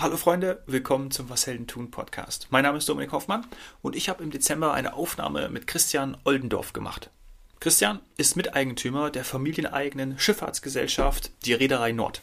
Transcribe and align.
Hallo 0.00 0.16
Freunde, 0.16 0.62
willkommen 0.66 1.10
zum 1.10 1.28
Was 1.28 1.48
Helden 1.48 1.66
tun 1.66 1.90
Podcast. 1.90 2.46
Mein 2.50 2.62
Name 2.62 2.78
ist 2.78 2.88
Dominik 2.88 3.10
Hoffmann 3.10 3.44
und 3.82 3.96
ich 3.96 4.08
habe 4.08 4.22
im 4.22 4.30
Dezember 4.30 4.72
eine 4.72 4.94
Aufnahme 4.94 5.48
mit 5.48 5.66
Christian 5.66 6.16
Oldendorf 6.22 6.72
gemacht. 6.72 7.10
Christian 7.58 7.98
ist 8.16 8.36
Miteigentümer 8.36 9.10
der 9.10 9.24
familieneigenen 9.24 10.16
Schifffahrtsgesellschaft, 10.16 11.32
die 11.44 11.52
Reederei 11.52 11.90
Nord. 11.90 12.22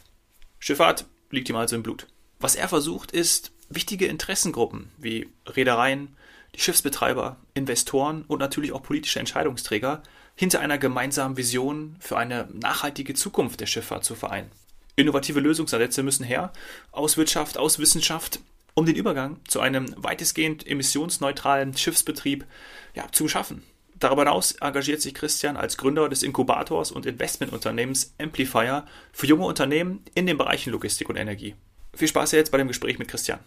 Schifffahrt 0.58 1.04
liegt 1.30 1.50
ihm 1.50 1.56
also 1.56 1.76
im 1.76 1.82
Blut. 1.82 2.06
Was 2.40 2.54
er 2.54 2.70
versucht, 2.70 3.12
ist, 3.12 3.52
wichtige 3.68 4.06
Interessengruppen 4.06 4.90
wie 4.96 5.28
Reedereien, 5.44 6.16
die 6.54 6.60
Schiffsbetreiber, 6.60 7.36
Investoren 7.52 8.24
und 8.26 8.38
natürlich 8.38 8.72
auch 8.72 8.82
politische 8.82 9.18
Entscheidungsträger 9.18 10.02
hinter 10.34 10.60
einer 10.60 10.78
gemeinsamen 10.78 11.36
Vision 11.36 11.96
für 12.00 12.16
eine 12.16 12.48
nachhaltige 12.54 13.12
Zukunft 13.12 13.60
der 13.60 13.66
Schifffahrt 13.66 14.04
zu 14.04 14.14
vereinen. 14.14 14.50
Innovative 14.96 15.40
Lösungsansätze 15.40 16.02
müssen 16.02 16.24
her, 16.24 16.52
aus 16.90 17.18
Wirtschaft, 17.18 17.58
aus 17.58 17.78
Wissenschaft, 17.78 18.40
um 18.74 18.86
den 18.86 18.96
Übergang 18.96 19.40
zu 19.46 19.60
einem 19.60 19.94
weitestgehend 19.96 20.66
emissionsneutralen 20.66 21.76
Schiffsbetrieb 21.76 22.46
ja, 22.94 23.06
zu 23.12 23.28
schaffen. 23.28 23.62
Darüber 23.98 24.22
hinaus 24.22 24.52
engagiert 24.52 25.00
sich 25.00 25.14
Christian 25.14 25.56
als 25.56 25.76
Gründer 25.76 26.08
des 26.08 26.22
Inkubators 26.22 26.92
und 26.92 27.06
Investmentunternehmens 27.06 28.14
Amplifier 28.18 28.84
für 29.12 29.26
junge 29.26 29.46
Unternehmen 29.46 30.02
in 30.14 30.26
den 30.26 30.36
Bereichen 30.36 30.70
Logistik 30.70 31.08
und 31.08 31.16
Energie. 31.16 31.54
Viel 31.94 32.08
Spaß 32.08 32.32
jetzt 32.32 32.52
bei 32.52 32.58
dem 32.58 32.68
Gespräch 32.68 32.98
mit 32.98 33.08
Christian. 33.08 33.38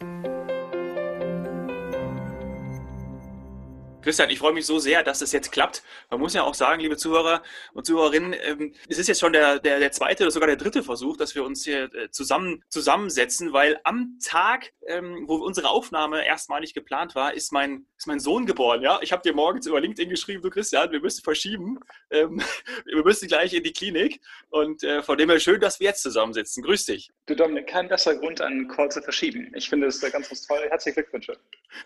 Christian, 4.10 4.32
ich 4.32 4.40
freue 4.40 4.54
mich 4.54 4.66
so 4.66 4.80
sehr, 4.80 5.04
dass 5.04 5.22
es 5.22 5.32
jetzt 5.34 5.52
klappt. 5.52 5.84
Man 6.10 6.20
muss 6.20 6.34
ja 6.34 6.42
auch 6.42 6.56
sagen, 6.56 6.82
liebe 6.82 6.98
Zuhörer 6.98 7.44
und 7.74 7.86
Zuhörerinnen, 7.86 8.34
ähm, 8.42 8.74
es 8.88 8.98
ist 8.98 9.08
jetzt 9.08 9.20
schon 9.20 9.34
der, 9.34 9.60
der, 9.60 9.78
der 9.78 9.92
zweite 9.92 10.24
oder 10.24 10.32
sogar 10.32 10.48
der 10.48 10.56
dritte 10.56 10.82
Versuch, 10.82 11.16
dass 11.16 11.36
wir 11.36 11.44
uns 11.44 11.64
hier 11.64 11.94
äh, 11.94 12.10
zusammen 12.10 12.64
zusammensetzen, 12.70 13.54
weil 13.54 13.80
am 13.84 14.18
Tag, 14.20 14.74
ähm, 14.88 15.26
wo 15.28 15.36
unsere 15.36 15.70
Aufnahme 15.70 16.26
erstmalig 16.26 16.74
geplant 16.74 17.14
war, 17.14 17.36
ist 17.36 17.52
mein, 17.52 17.86
ist 18.00 18.08
mein 18.08 18.20
Sohn 18.20 18.48
geboren. 18.48 18.82
Ja, 18.82 18.98
ich 19.04 19.12
habe 19.12 19.22
dir 19.22 19.36
morgens 19.36 19.68
über 19.68 19.80
LinkedIn 19.80 20.10
geschrieben, 20.10 20.42
du 20.42 20.50
Christian, 20.50 20.92
wir 20.92 21.02
müssen 21.02 21.22
verschieben, 21.22 21.80
ähm, 22.10 22.42
wir 22.86 23.04
müssen 23.04 23.28
gleich 23.28 23.54
in 23.54 23.62
die 23.62 23.74
Klinik 23.74 24.22
und 24.50 24.82
äh, 24.84 25.04
von 25.04 25.20
dem 25.20 25.30
her 25.30 25.40
schön, 25.40 25.62
dass 25.62 25.80
wir 25.80 25.86
jetzt 25.86 26.02
zusammensitzen. 26.02 26.64
Grüß 26.64 26.86
dich. 26.86 27.12
Du 27.28 27.36
Dominik, 27.36 27.68
kein 27.68 27.88
besserer 27.88 28.16
Grund, 28.16 28.42
einen 28.42 28.68
Call 28.70 28.90
zu 28.90 29.04
verschieben. 29.04 29.52
Ich 29.54 29.70
finde 29.70 29.86
es 29.86 30.02
ganz, 30.02 30.30
ganz 30.30 30.48
toll. 30.48 30.66
Herzliche 30.68 31.04
Glückwünsche. 31.04 31.38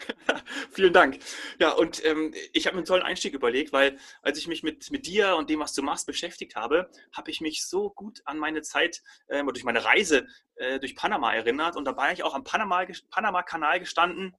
Vielen 0.71 0.93
Dank. 0.93 1.19
Ja, 1.59 1.71
und 1.71 2.01
ähm, 2.13 2.33
ich 2.53 2.65
habe 2.65 2.75
mir 2.75 2.79
einen 2.79 2.85
tollen 2.85 3.03
Einstieg 3.03 3.33
überlegt, 3.33 3.73
weil 3.73 3.97
als 4.21 4.37
ich 4.37 4.47
mich 4.47 4.63
mit, 4.63 4.91
mit 4.91 5.05
dir 5.07 5.35
und 5.35 5.49
dem, 5.49 5.59
was 5.59 5.73
du 5.73 5.81
machst, 5.81 6.07
beschäftigt 6.07 6.55
habe, 6.55 6.89
habe 7.11 7.31
ich 7.31 7.41
mich 7.41 7.65
so 7.65 7.89
gut 7.89 8.21
an 8.25 8.37
meine 8.37 8.61
Zeit 8.61 9.01
äh, 9.27 9.43
durch 9.43 9.63
meine 9.63 9.83
Reise 9.83 10.27
äh, 10.55 10.79
durch 10.79 10.95
Panama 10.95 11.33
erinnert 11.33 11.75
und 11.75 11.85
dabei 11.85 12.13
ich 12.13 12.23
auch 12.23 12.33
am 12.33 12.43
Panama-Kanal 12.43 13.03
Panama 13.09 13.77
gestanden 13.77 14.35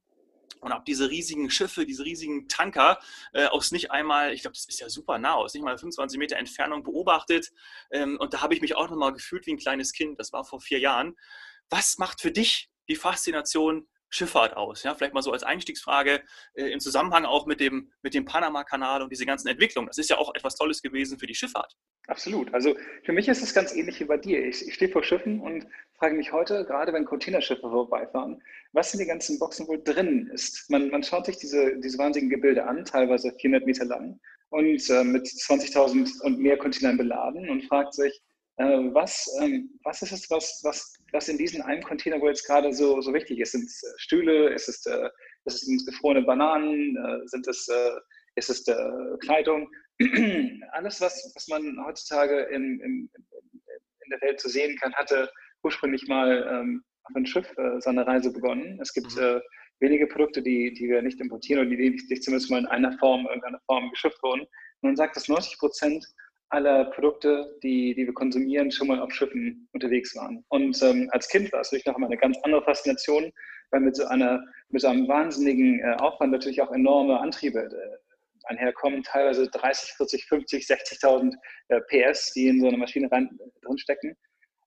und 0.61 0.73
habe 0.73 0.83
diese 0.85 1.09
riesigen 1.09 1.49
Schiffe, 1.49 1.85
diese 1.85 2.03
riesigen 2.05 2.47
Tanker 2.47 2.99
äh, 3.33 3.45
aus 3.45 3.71
nicht 3.71 3.91
einmal, 3.91 4.33
ich 4.33 4.41
glaube, 4.41 4.55
das 4.55 4.65
ist 4.67 4.79
ja 4.79 4.89
super 4.89 5.19
nah, 5.19 5.35
aus 5.35 5.53
nicht 5.53 5.63
mal 5.63 5.77
25 5.77 6.17
Meter 6.17 6.37
Entfernung 6.37 6.83
beobachtet. 6.83 7.51
Ähm, 7.91 8.17
und 8.19 8.33
da 8.33 8.41
habe 8.41 8.53
ich 8.53 8.61
mich 8.61 8.75
auch 8.75 8.89
nochmal 8.89 9.13
gefühlt 9.13 9.45
wie 9.45 9.53
ein 9.53 9.57
kleines 9.57 9.93
Kind. 9.93 10.19
Das 10.19 10.33
war 10.33 10.43
vor 10.43 10.61
vier 10.61 10.79
Jahren. 10.79 11.15
Was 11.69 11.97
macht 11.97 12.21
für 12.21 12.31
dich 12.31 12.69
die 12.89 12.95
Faszination 12.95 13.87
Schifffahrt 14.09 14.55
aus? 14.55 14.83
Ja, 14.83 14.95
vielleicht 14.95 15.13
mal 15.13 15.21
so 15.21 15.31
als 15.31 15.43
Einstiegsfrage 15.43 16.21
äh, 16.53 16.71
im 16.71 16.79
Zusammenhang 16.79 17.25
auch 17.25 17.45
mit 17.45 17.59
dem, 17.59 17.91
mit 18.01 18.13
dem 18.13 18.25
Panama-Kanal 18.25 19.01
und 19.01 19.11
diese 19.11 19.25
ganzen 19.25 19.47
Entwicklungen. 19.47 19.87
Das 19.87 19.97
ist 19.97 20.09
ja 20.09 20.17
auch 20.17 20.33
etwas 20.35 20.55
Tolles 20.55 20.81
gewesen 20.81 21.19
für 21.19 21.27
die 21.27 21.35
Schifffahrt. 21.35 21.75
Absolut. 22.07 22.53
Also 22.53 22.75
für 23.03 23.13
mich 23.13 23.27
ist 23.27 23.41
es 23.41 23.53
ganz 23.53 23.73
ähnlich 23.73 23.99
wie 23.99 24.05
bei 24.05 24.17
dir. 24.17 24.45
Ich, 24.45 24.67
ich 24.67 24.73
stehe 24.75 24.91
vor 24.91 25.03
Schiffen 25.03 25.39
und 25.39 25.67
frage 25.97 26.15
mich 26.15 26.31
heute, 26.31 26.65
gerade 26.65 26.93
wenn 26.93 27.05
Containerschiffe 27.05 27.61
vorbeifahren, 27.61 28.41
was 28.73 28.93
in 28.93 28.99
den 28.99 29.07
ganzen 29.07 29.39
Boxen 29.39 29.67
wohl 29.67 29.81
drin 29.83 30.29
ist. 30.33 30.69
Man, 30.69 30.89
man 30.89 31.03
schaut 31.03 31.25
sich 31.25 31.37
diese, 31.37 31.79
diese 31.79 31.97
wahnsinnigen 31.97 32.29
Gebilde 32.29 32.65
an, 32.65 32.85
teilweise 32.85 33.31
400 33.39 33.65
Meter 33.65 33.85
lang 33.85 34.19
und 34.49 34.89
äh, 34.89 35.03
mit 35.03 35.25
20.000 35.25 36.21
und 36.21 36.39
mehr 36.39 36.57
Containern 36.57 36.97
beladen 36.97 37.49
und 37.49 37.63
fragt 37.65 37.93
sich, 37.93 38.21
was, 38.57 39.29
ähm, 39.41 39.69
was 39.83 40.01
ist 40.01 40.11
es, 40.11 40.29
was, 40.29 40.61
was, 40.63 40.93
was 41.11 41.27
in 41.27 41.37
diesem 41.37 41.61
einen 41.61 41.83
Container 41.83 42.21
wohl 42.21 42.29
jetzt 42.29 42.47
gerade 42.47 42.71
so, 42.73 43.01
so 43.01 43.13
wichtig 43.13 43.39
ist? 43.39 43.51
Sind 43.51 43.65
es 43.65 43.83
äh, 43.83 43.93
Stühle? 43.97 44.53
Ist 44.53 44.69
es, 44.69 44.85
äh, 44.85 45.09
ist 45.45 45.67
es 45.67 45.85
gefrorene 45.85 46.21
Bananen? 46.21 46.95
Äh, 46.95 47.27
sind 47.27 47.47
es, 47.47 47.67
äh, 47.67 47.99
ist 48.35 48.49
es 48.49 48.63
Kleidung? 49.19 49.69
Alles, 50.71 51.01
was, 51.01 51.31
was 51.35 51.47
man 51.47 51.77
heutzutage 51.85 52.43
in, 52.51 52.79
in, 52.81 53.09
in 53.11 54.09
der 54.09 54.21
Welt 54.21 54.39
zu 54.39 54.49
sehen 54.49 54.77
kann, 54.77 54.93
hatte 54.93 55.29
ursprünglich 55.63 56.07
mal 56.07 56.47
ähm, 56.49 56.83
auf 57.03 57.15
ein 57.15 57.25
Schiff 57.25 57.47
äh, 57.57 57.79
seine 57.79 58.05
Reise 58.05 58.31
begonnen. 58.31 58.79
Es 58.81 58.93
gibt 58.93 59.15
mhm. 59.15 59.21
äh, 59.21 59.41
wenige 59.79 60.07
Produkte, 60.07 60.41
die, 60.41 60.73
die 60.73 60.87
wir 60.87 61.01
nicht 61.01 61.19
importieren 61.19 61.65
oder 61.65 61.75
die, 61.75 61.95
die 61.95 62.19
zumindest 62.19 62.49
mal 62.49 62.59
in 62.59 62.67
einer 62.67 62.97
Form, 62.97 63.25
irgendeiner 63.25 63.59
Form 63.65 63.89
geschifft 63.89 64.21
wurden. 64.23 64.41
Und 64.41 64.49
man 64.81 64.95
sagt, 64.95 65.15
dass 65.15 65.27
90 65.27 65.57
Prozent 65.57 66.05
aller 66.55 66.85
Produkte, 66.85 67.57
die, 67.61 67.93
die 67.93 68.05
wir 68.05 68.13
konsumieren, 68.13 68.71
schon 68.71 68.87
mal 68.87 68.99
auf 68.99 69.11
Schiffen 69.11 69.67
unterwegs 69.73 70.15
waren. 70.15 70.43
Und 70.47 70.81
ähm, 70.81 71.09
als 71.11 71.27
Kind 71.27 71.51
war 71.51 71.61
es 71.61 71.67
natürlich 71.67 71.85
noch 71.85 71.95
einmal 71.95 72.09
eine 72.09 72.19
ganz 72.19 72.37
andere 72.43 72.63
Faszination, 72.63 73.31
weil 73.71 73.81
mit 73.81 73.95
so, 73.95 74.05
einer, 74.05 74.43
mit 74.69 74.81
so 74.81 74.87
einem 74.87 75.07
wahnsinnigen 75.07 75.79
äh, 75.81 75.95
Aufwand 75.99 76.31
natürlich 76.31 76.61
auch 76.61 76.71
enorme 76.71 77.19
Antriebe 77.19 77.59
äh, 77.59 78.47
einherkommen, 78.47 79.03
teilweise 79.03 79.49
30, 79.49 79.93
40, 79.93 80.25
50, 80.25 80.65
60.000 80.65 81.33
äh, 81.67 81.81
PS, 81.81 82.31
die 82.33 82.47
in 82.47 82.61
so 82.61 82.67
einer 82.67 82.77
Maschine 82.77 83.11
rein, 83.11 83.37
drinstecken. 83.61 84.15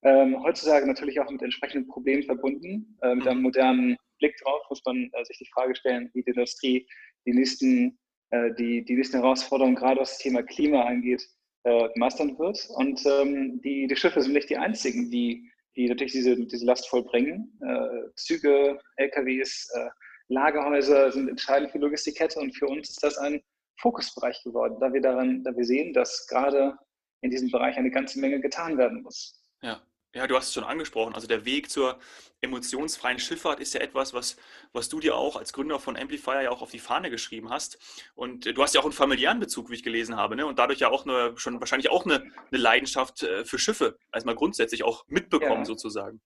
Ähm, 0.03 0.41
heutzutage 0.43 0.87
natürlich 0.87 1.19
auch 1.20 1.31
mit 1.31 1.43
entsprechenden 1.43 1.88
Problemen 1.88 2.22
verbunden. 2.22 2.99
Äh, 3.03 3.15
mit 3.15 3.26
einem 3.26 3.38
mhm. 3.38 3.44
modernen 3.44 3.97
Blick 4.19 4.37
drauf 4.43 4.62
muss 4.69 4.82
man 4.84 5.10
äh, 5.12 5.25
sich 5.25 5.38
die 5.38 5.49
Frage 5.53 5.75
stellen, 5.75 6.10
wie 6.12 6.22
die 6.22 6.31
Industrie 6.31 6.87
die 7.26 7.32
nächsten, 7.32 7.99
äh, 8.31 8.53
die, 8.55 8.84
die 8.84 8.94
nächsten 8.94 9.19
Herausforderungen, 9.19 9.76
gerade 9.76 10.00
was 10.00 10.10
das 10.10 10.19
Thema 10.19 10.43
Klima 10.43 10.82
angeht, 10.82 11.26
äh, 11.65 11.89
meistern 11.97 12.39
wird. 12.39 12.69
Und 12.71 13.05
ähm, 13.07 13.61
die, 13.63 13.87
die 13.87 13.97
Schiffe 13.97 14.21
sind 14.21 14.33
nicht 14.33 14.51
die 14.51 14.57
einzigen, 14.57 15.11
die, 15.11 15.51
die 15.77 15.89
natürlich 15.89 16.13
diese, 16.13 16.37
diese 16.37 16.65
Last 16.67 16.89
vollbringen. 16.89 17.59
Äh, 17.63 18.13
Züge, 18.17 18.79
LKWs, 18.97 19.71
äh, 19.75 19.89
Lagerhäuser 20.29 21.11
sind 21.13 21.29
entscheidend 21.29 21.71
für 21.71 21.79
Logistikkette 21.79 22.39
und 22.39 22.55
für 22.57 22.67
uns 22.67 22.91
ist 22.91 23.03
das 23.03 23.17
ein 23.19 23.41
Fokusbereich 23.81 24.43
geworden, 24.43 24.77
da 24.81 24.93
wir 24.93 25.01
daran, 25.01 25.43
da 25.45 25.57
wir 25.57 25.65
sehen, 25.65 25.93
dass 25.93 26.27
gerade 26.27 26.77
in 27.23 27.31
diesem 27.31 27.51
Bereich 27.51 27.77
eine 27.77 27.91
ganze 27.91 28.21
Menge 28.21 28.41
getan 28.41 28.77
werden 28.77 29.03
muss. 29.03 29.41
Ja. 29.63 29.81
Ja, 30.15 30.27
du 30.27 30.37
hast 30.37 30.49
es 30.49 30.55
schon 30.55 30.65
angesprochen. 30.65 31.15
Also 31.15 31.27
der 31.27 31.45
Weg 31.45 31.71
zur 31.71 31.99
emotionsfreien 32.41 33.19
Schifffahrt 33.19 33.61
ist 33.61 33.75
ja 33.75 33.81
etwas, 33.81 34.15
was, 34.15 34.37
was 34.73 34.89
du 34.89 35.01
dir 35.01 35.15
auch 35.15 35.37
als 35.37 35.53
Gründer 35.53 35.79
von 35.79 35.97
Amplifier 35.97 36.43
ja 36.43 36.51
auch 36.51 36.63
auf 36.63 36.71
die 36.71 36.79
Fahne 36.79 37.11
geschrieben 37.11 37.51
hast. 37.51 37.79
Und 38.15 38.47
äh, 38.47 38.55
du 38.55 38.63
hast 38.63 38.75
ja 38.75 38.81
auch 38.81 38.85
einen 38.85 38.93
familiären 38.93 39.41
Bezug, 39.41 39.71
wie 39.71 39.75
ich 39.75 39.83
gelesen 39.83 40.17
habe, 40.17 40.37
ne? 40.37 40.47
und 40.47 40.59
dadurch 40.59 40.81
ja 40.81 40.89
auch 40.89 41.05
eine, 41.05 41.37
schon 41.37 41.61
wahrscheinlich 41.61 41.91
auch 41.91 42.07
eine, 42.07 42.23
eine 42.23 42.61
Leidenschaft 42.61 43.23
äh, 43.23 43.45
für 43.45 43.59
Schiffe, 43.59 43.99
also 44.11 44.27
mal 44.27 44.35
grundsätzlich 44.35 44.83
auch 44.83 45.05
mitbekommen 45.09 45.61
ja, 45.61 45.65
sozusagen. 45.65 46.21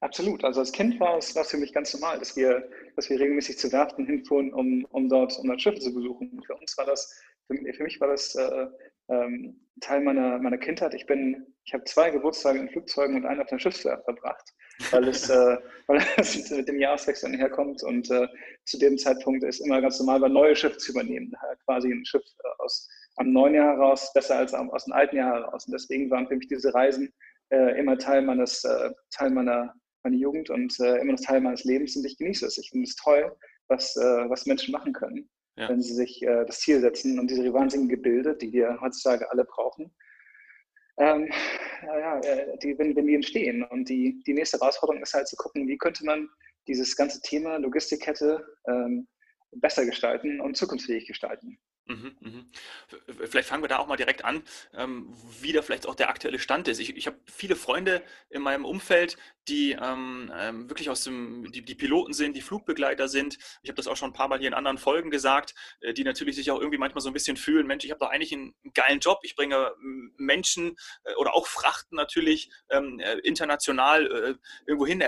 Absolut. 0.00 0.42
Also 0.42 0.60
als 0.60 0.72
Kind 0.72 0.98
war 0.98 1.16
es, 1.16 1.34
war 1.36 1.42
es 1.42 1.50
für 1.50 1.58
mich 1.58 1.72
ganz 1.72 1.94
normal, 1.94 2.18
dass 2.18 2.36
wir, 2.36 2.68
dass 2.96 3.08
wir 3.08 3.20
regelmäßig 3.20 3.56
zu 3.56 3.70
Werften 3.70 4.04
hinfuhren, 4.04 4.52
um, 4.52 4.84
um, 4.90 5.08
dort, 5.08 5.38
um 5.38 5.46
dort 5.46 5.62
Schiffe 5.62 5.78
zu 5.78 5.94
besuchen. 5.94 6.42
Für 6.44 6.56
uns 6.56 6.76
war 6.76 6.84
das, 6.84 7.22
für, 7.46 7.54
für 7.72 7.82
mich 7.84 8.00
war 8.00 8.08
das 8.08 8.34
äh, 8.34 8.66
ähm, 9.08 9.60
Teil 9.80 10.00
meiner, 10.00 10.38
meiner 10.38 10.58
Kindheit. 10.58 10.94
Ich 10.94 11.06
bin, 11.06 11.46
ich 11.64 11.74
habe 11.74 11.84
zwei 11.84 12.10
Geburtstage 12.10 12.58
in 12.58 12.68
Flugzeugen 12.70 13.16
und 13.16 13.26
einen 13.26 13.40
auf 13.40 13.48
der 13.48 13.58
Schiffswerft 13.58 14.04
verbracht, 14.04 14.52
weil 14.90 15.08
es, 15.08 15.28
äh, 15.28 15.56
weil 15.86 16.02
es 16.16 16.50
mit 16.50 16.68
dem 16.68 16.78
Jahreswechsel 16.78 17.36
herkommt 17.36 17.82
und 17.82 18.10
äh, 18.10 18.28
zu 18.64 18.78
dem 18.78 18.98
Zeitpunkt 18.98 19.44
ist 19.44 19.60
immer 19.60 19.80
ganz 19.80 19.98
normal, 19.98 20.20
war 20.20 20.28
neue 20.28 20.56
Schiffe 20.56 20.78
zu 20.78 20.92
übernehmen. 20.92 21.32
Quasi 21.64 21.90
ein 21.90 22.04
Schiff 22.04 22.24
äh, 22.44 22.62
aus 22.62 22.88
am 23.16 23.32
neuen 23.32 23.54
Jahr 23.54 23.76
heraus 23.76 24.12
besser 24.14 24.36
als 24.36 24.54
aus 24.54 24.84
dem 24.84 24.94
alten 24.94 25.16
Jahr 25.16 25.34
heraus. 25.34 25.66
Und 25.66 25.72
deswegen 25.72 26.10
waren 26.10 26.26
für 26.26 26.36
mich 26.36 26.48
diese 26.48 26.72
Reisen 26.72 27.12
äh, 27.50 27.78
immer 27.78 27.98
Teil 27.98 28.22
meines, 28.22 28.64
äh, 28.64 28.90
Teil 29.10 29.30
meiner, 29.30 29.74
meiner 30.02 30.16
Jugend 30.16 30.48
und 30.48 30.78
äh, 30.80 30.96
immer 30.98 31.12
noch 31.12 31.20
Teil 31.20 31.42
meines 31.42 31.64
Lebens 31.64 31.94
und 31.96 32.06
ich 32.06 32.16
genieße 32.16 32.46
es. 32.46 32.56
Ich 32.56 32.70
finde 32.70 32.84
es 32.84 32.96
toll, 32.96 33.36
was, 33.68 33.94
was 33.94 34.44
Menschen 34.44 34.72
machen 34.72 34.92
können 34.92 35.30
ja. 35.56 35.68
wenn 35.68 35.82
sie 35.82 35.94
sich 35.94 36.22
äh, 36.22 36.44
das 36.46 36.60
Ziel 36.60 36.80
setzen 36.80 37.18
und 37.18 37.30
diese 37.30 37.52
wahnsinnigen 37.52 37.94
Gebilde, 37.94 38.36
die 38.36 38.52
wir 38.52 38.78
heutzutage 38.80 39.30
alle 39.30 39.44
brauchen, 39.44 39.94
ähm, 40.98 41.30
ja, 41.86 42.20
äh, 42.20 42.58
die, 42.58 42.78
wenn, 42.78 42.94
wenn 42.94 43.06
die 43.06 43.14
entstehen. 43.14 43.64
Und 43.64 43.88
die, 43.88 44.22
die 44.26 44.34
nächste 44.34 44.58
Herausforderung 44.58 45.02
ist 45.02 45.14
halt 45.14 45.28
zu 45.28 45.36
gucken, 45.36 45.66
wie 45.66 45.78
könnte 45.78 46.04
man 46.04 46.28
dieses 46.68 46.96
ganze 46.96 47.20
Thema 47.22 47.56
Logistikkette 47.56 48.44
ähm, 48.68 49.08
besser 49.52 49.84
gestalten 49.84 50.40
und 50.40 50.56
zukunftsfähig 50.56 51.06
gestalten. 51.06 51.58
Mhm, 51.86 52.16
mhm. 52.20 52.50
Vielleicht 53.28 53.48
fangen 53.48 53.64
wir 53.64 53.68
da 53.68 53.78
auch 53.78 53.88
mal 53.88 53.96
direkt 53.96 54.24
an, 54.24 54.44
ähm, 54.72 55.12
wie 55.40 55.52
da 55.52 55.62
vielleicht 55.62 55.86
auch 55.86 55.96
der 55.96 56.10
aktuelle 56.10 56.38
Stand 56.38 56.68
ist. 56.68 56.78
Ich, 56.78 56.96
ich 56.96 57.06
habe 57.08 57.18
viele 57.26 57.56
Freunde 57.56 58.04
in 58.30 58.40
meinem 58.40 58.64
Umfeld, 58.64 59.16
die 59.48 59.72
ähm, 59.72 60.32
ähm, 60.36 60.68
wirklich 60.70 60.88
aus 60.90 61.02
dem, 61.02 61.50
die, 61.50 61.62
die, 61.62 61.74
Piloten 61.74 62.12
sind, 62.12 62.36
die 62.36 62.40
Flugbegleiter 62.42 63.08
sind. 63.08 63.36
Ich 63.62 63.68
habe 63.68 63.76
das 63.76 63.88
auch 63.88 63.96
schon 63.96 64.10
ein 64.10 64.12
paar 64.12 64.28
Mal 64.28 64.38
hier 64.38 64.46
in 64.46 64.54
anderen 64.54 64.78
Folgen 64.78 65.10
gesagt, 65.10 65.54
äh, 65.80 65.92
die 65.92 66.04
natürlich 66.04 66.36
sich 66.36 66.52
auch 66.52 66.60
irgendwie 66.60 66.78
manchmal 66.78 67.02
so 67.02 67.10
ein 67.10 67.14
bisschen 67.14 67.36
fühlen, 67.36 67.66
Mensch, 67.66 67.84
ich 67.84 67.90
habe 67.90 67.98
doch 67.98 68.10
eigentlich 68.10 68.32
einen 68.32 68.54
geilen 68.74 69.00
Job, 69.00 69.18
ich 69.22 69.34
bringe 69.34 69.72
Menschen 70.16 70.76
äh, 71.02 71.14
oder 71.14 71.34
auch 71.34 71.48
Frachten 71.48 71.96
natürlich 71.96 72.50
ähm, 72.70 73.00
äh, 73.00 73.18
international 73.24 74.06
äh, 74.06 74.34
irgendwo 74.66 74.86
hin, 74.86 75.02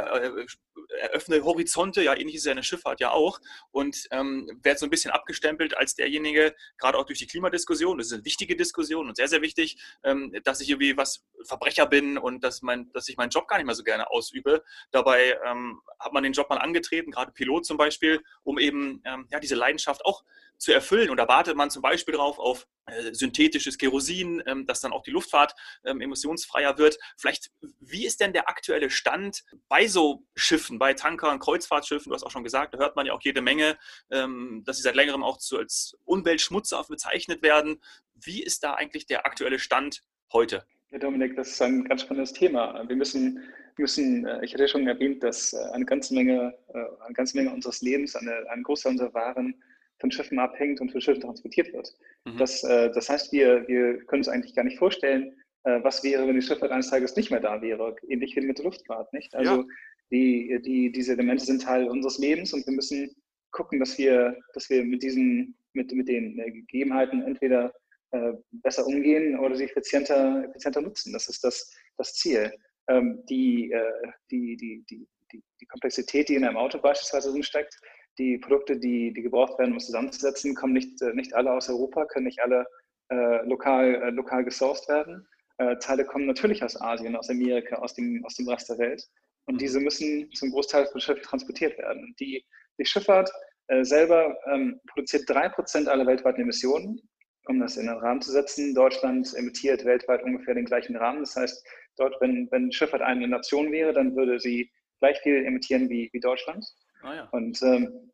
eröffne 1.00 1.44
Horizonte, 1.44 2.02
ja, 2.02 2.14
ähnlich 2.14 2.36
ist 2.36 2.46
ja 2.46 2.52
eine 2.52 2.62
Schifffahrt 2.62 3.00
ja 3.00 3.10
auch 3.10 3.40
und 3.70 4.06
ähm, 4.10 4.60
werde 4.62 4.78
so 4.78 4.86
ein 4.86 4.90
bisschen 4.90 5.10
abgestempelt 5.10 5.76
als 5.76 5.94
derjenige, 5.94 6.54
gerade 6.78 6.98
auch 6.98 7.04
durch 7.04 7.18
die 7.18 7.26
Klimadiskussion, 7.26 7.98
das 7.98 8.08
ist 8.08 8.12
eine 8.12 8.24
wichtige 8.24 8.56
Diskussion 8.56 9.08
und 9.08 9.16
sehr, 9.16 9.28
sehr 9.28 9.42
wichtig, 9.42 9.76
ähm, 10.02 10.34
dass 10.44 10.60
ich 10.60 10.70
irgendwie 10.70 10.96
was 10.96 11.24
Verbrecher 11.44 11.86
bin 11.86 12.18
und 12.18 12.42
dass, 12.44 12.62
mein, 12.62 12.90
dass 12.92 13.08
ich 13.08 13.16
meinen 13.16 13.30
Job 13.30 13.48
gar 13.48 13.56
nicht 13.56 13.66
mehr 13.66 13.74
so 13.74 13.84
gerne 13.84 14.10
ausübe. 14.10 14.62
Dabei 14.90 15.38
ähm, 15.46 15.80
hat 15.98 16.12
man 16.12 16.22
den 16.22 16.32
Job 16.32 16.48
mal 16.50 16.58
angetreten, 16.58 17.10
gerade 17.10 17.32
Pilot 17.32 17.66
zum 17.66 17.76
Beispiel, 17.76 18.22
um 18.42 18.58
eben 18.58 19.02
ähm, 19.04 19.26
ja, 19.30 19.40
diese 19.40 19.54
Leidenschaft 19.54 20.04
auch 20.04 20.24
zu 20.58 20.72
erfüllen. 20.72 21.10
Und 21.10 21.16
da 21.16 21.28
wartet 21.28 21.56
man 21.56 21.70
zum 21.70 21.82
Beispiel 21.82 22.14
darauf 22.14 22.38
auf 22.38 22.66
äh, 22.86 23.14
synthetisches 23.14 23.78
Kerosin, 23.78 24.42
ähm, 24.46 24.66
dass 24.66 24.80
dann 24.80 24.92
auch 24.92 25.02
die 25.02 25.10
Luftfahrt 25.10 25.54
ähm, 25.84 26.00
emissionsfreier 26.00 26.76
wird. 26.78 26.98
Vielleicht, 27.16 27.50
wie 27.80 28.04
ist 28.04 28.20
denn 28.20 28.32
der 28.32 28.48
aktuelle 28.48 28.90
Stand 28.90 29.44
bei 29.68 29.86
so 29.86 30.24
Schiffen, 30.34 30.78
bei 30.78 30.94
Tankern, 30.94 31.38
Kreuzfahrtschiffen? 31.38 32.10
Du 32.10 32.14
hast 32.14 32.24
auch 32.24 32.30
schon 32.30 32.44
gesagt, 32.44 32.74
da 32.74 32.78
hört 32.78 32.96
man 32.96 33.06
ja 33.06 33.12
auch 33.12 33.22
jede 33.22 33.40
Menge, 33.40 33.78
ähm, 34.10 34.62
dass 34.66 34.76
sie 34.76 34.82
seit 34.82 34.96
längerem 34.96 35.22
auch 35.22 35.38
als 35.52 35.96
Umweltschmutzer 36.04 36.84
bezeichnet 36.88 37.42
werden. 37.42 37.80
Wie 38.14 38.42
ist 38.42 38.62
da 38.64 38.74
eigentlich 38.74 39.06
der 39.06 39.26
aktuelle 39.26 39.58
Stand 39.58 40.02
heute? 40.32 40.66
Ja, 40.90 40.98
Dominik, 40.98 41.36
das 41.36 41.50
ist 41.50 41.62
ein 41.62 41.84
ganz 41.84 42.02
spannendes 42.02 42.32
Thema. 42.32 42.86
Wir 42.86 42.96
müssen, 42.96 43.42
müssen 43.78 44.26
äh, 44.26 44.44
ich 44.44 44.52
hatte 44.52 44.68
schon 44.68 44.86
erwähnt, 44.86 45.22
dass 45.22 45.54
äh, 45.54 45.58
eine 45.72 45.86
ganze 45.86 46.14
Menge, 46.14 46.54
eine 46.68 47.14
ganze 47.14 47.36
Menge 47.36 47.50
unseres 47.50 47.80
Lebens, 47.80 48.14
eine, 48.14 48.44
ein 48.50 48.62
Großteil 48.62 48.92
unserer 48.92 49.14
Waren 49.14 49.62
von 50.00 50.10
Schiffen 50.10 50.38
abhängt 50.38 50.80
und 50.80 50.90
von 50.90 51.00
Schiffen 51.00 51.22
transportiert 51.22 51.72
wird. 51.72 51.94
Mhm. 52.24 52.38
Das, 52.38 52.62
äh, 52.64 52.90
das 52.92 53.08
heißt, 53.08 53.32
wir, 53.32 53.66
wir 53.68 53.98
können 54.04 54.20
uns 54.20 54.28
eigentlich 54.28 54.54
gar 54.54 54.64
nicht 54.64 54.78
vorstellen, 54.78 55.36
äh, 55.64 55.82
was 55.82 56.04
wäre, 56.04 56.26
wenn 56.26 56.34
die 56.34 56.42
Schifffahrt 56.42 56.72
eines 56.72 56.90
Tages 56.90 57.16
nicht 57.16 57.30
mehr 57.30 57.40
da 57.40 57.60
wäre, 57.62 57.96
ähnlich 58.08 58.36
wie 58.36 58.40
mit 58.40 58.58
der 58.58 58.66
Luftfahrt, 58.66 59.12
nicht? 59.12 59.34
Also 59.34 59.62
ja. 59.62 59.64
die, 60.10 60.60
die, 60.62 60.92
diese 60.92 61.12
Elemente 61.12 61.44
sind 61.44 61.62
Teil 61.62 61.88
unseres 61.88 62.18
Lebens 62.18 62.52
und 62.52 62.66
wir 62.66 62.74
müssen 62.74 63.14
gucken, 63.50 63.80
dass 63.80 63.96
wir, 63.96 64.36
dass 64.52 64.68
wir 64.68 64.84
mit 64.84 65.02
diesen, 65.02 65.56
mit, 65.72 65.92
mit 65.92 66.08
den 66.08 66.38
äh, 66.38 66.50
Gegebenheiten 66.50 67.22
entweder 67.22 67.72
äh, 68.10 68.32
besser 68.52 68.86
umgehen 68.86 69.38
oder 69.38 69.56
sie 69.56 69.64
effizienter, 69.64 70.44
effizienter 70.48 70.82
nutzen. 70.82 71.12
Das 71.12 71.28
ist 71.28 71.42
das, 71.42 71.72
das 71.96 72.14
Ziel. 72.14 72.52
Ähm, 72.88 73.24
die, 73.30 73.72
äh, 73.72 74.12
die, 74.30 74.56
die, 74.56 74.84
die, 74.90 75.08
die, 75.32 75.42
die 75.60 75.66
Komplexität, 75.66 76.28
die 76.28 76.34
in 76.34 76.44
einem 76.44 76.58
Auto 76.58 76.78
beispielsweise 76.78 77.32
drinsteckt, 77.32 77.74
die 78.18 78.38
Produkte, 78.38 78.78
die, 78.78 79.12
die 79.12 79.22
gebraucht 79.22 79.58
werden, 79.58 79.72
um 79.72 79.78
es 79.78 79.86
zusammenzusetzen, 79.86 80.54
kommen 80.54 80.72
nicht, 80.72 81.00
äh, 81.02 81.12
nicht 81.14 81.34
alle 81.34 81.52
aus 81.52 81.68
Europa, 81.68 82.04
können 82.06 82.26
nicht 82.26 82.40
alle 82.40 82.66
äh, 83.10 83.44
lokal, 83.46 83.94
äh, 83.94 84.10
lokal 84.10 84.44
gesourced 84.44 84.88
werden. 84.88 85.26
Äh, 85.58 85.76
Teile 85.78 86.04
kommen 86.04 86.26
natürlich 86.26 86.62
aus 86.62 86.80
Asien, 86.80 87.16
aus 87.16 87.30
Amerika, 87.30 87.76
aus 87.76 87.94
dem, 87.94 88.24
aus 88.24 88.34
dem 88.34 88.48
Rest 88.48 88.68
der 88.68 88.78
Welt. 88.78 89.02
Und 89.46 89.60
diese 89.60 89.80
müssen 89.80 90.30
zum 90.32 90.50
Großteil 90.50 90.86
von 90.86 91.00
Schiffen 91.00 91.22
transportiert 91.22 91.78
werden. 91.78 92.14
Die, 92.18 92.44
die 92.78 92.84
Schifffahrt 92.84 93.30
äh, 93.68 93.84
selber 93.84 94.36
ähm, 94.46 94.80
produziert 94.88 95.28
3% 95.28 95.86
aller 95.86 96.06
weltweiten 96.06 96.42
Emissionen. 96.42 97.00
Um 97.46 97.60
das 97.60 97.76
in 97.76 97.86
den 97.86 97.96
Rahmen 97.96 98.22
zu 98.22 98.32
setzen, 98.32 98.74
Deutschland 98.74 99.34
emittiert 99.34 99.84
weltweit 99.84 100.22
ungefähr 100.22 100.54
den 100.54 100.64
gleichen 100.64 100.96
Rahmen. 100.96 101.20
Das 101.20 101.36
heißt, 101.36 101.66
dort, 101.98 102.18
wenn, 102.20 102.48
wenn 102.50 102.72
Schifffahrt 102.72 103.02
eine 103.02 103.28
Nation 103.28 103.70
wäre, 103.70 103.92
dann 103.92 104.16
würde 104.16 104.40
sie 104.40 104.70
gleich 105.00 105.18
viel 105.20 105.44
emittieren 105.44 105.90
wie, 105.90 106.08
wie 106.12 106.20
Deutschland. 106.20 106.64
Ah, 107.04 107.14
ja. 107.14 107.28
Und 107.30 107.62
ähm, 107.62 108.10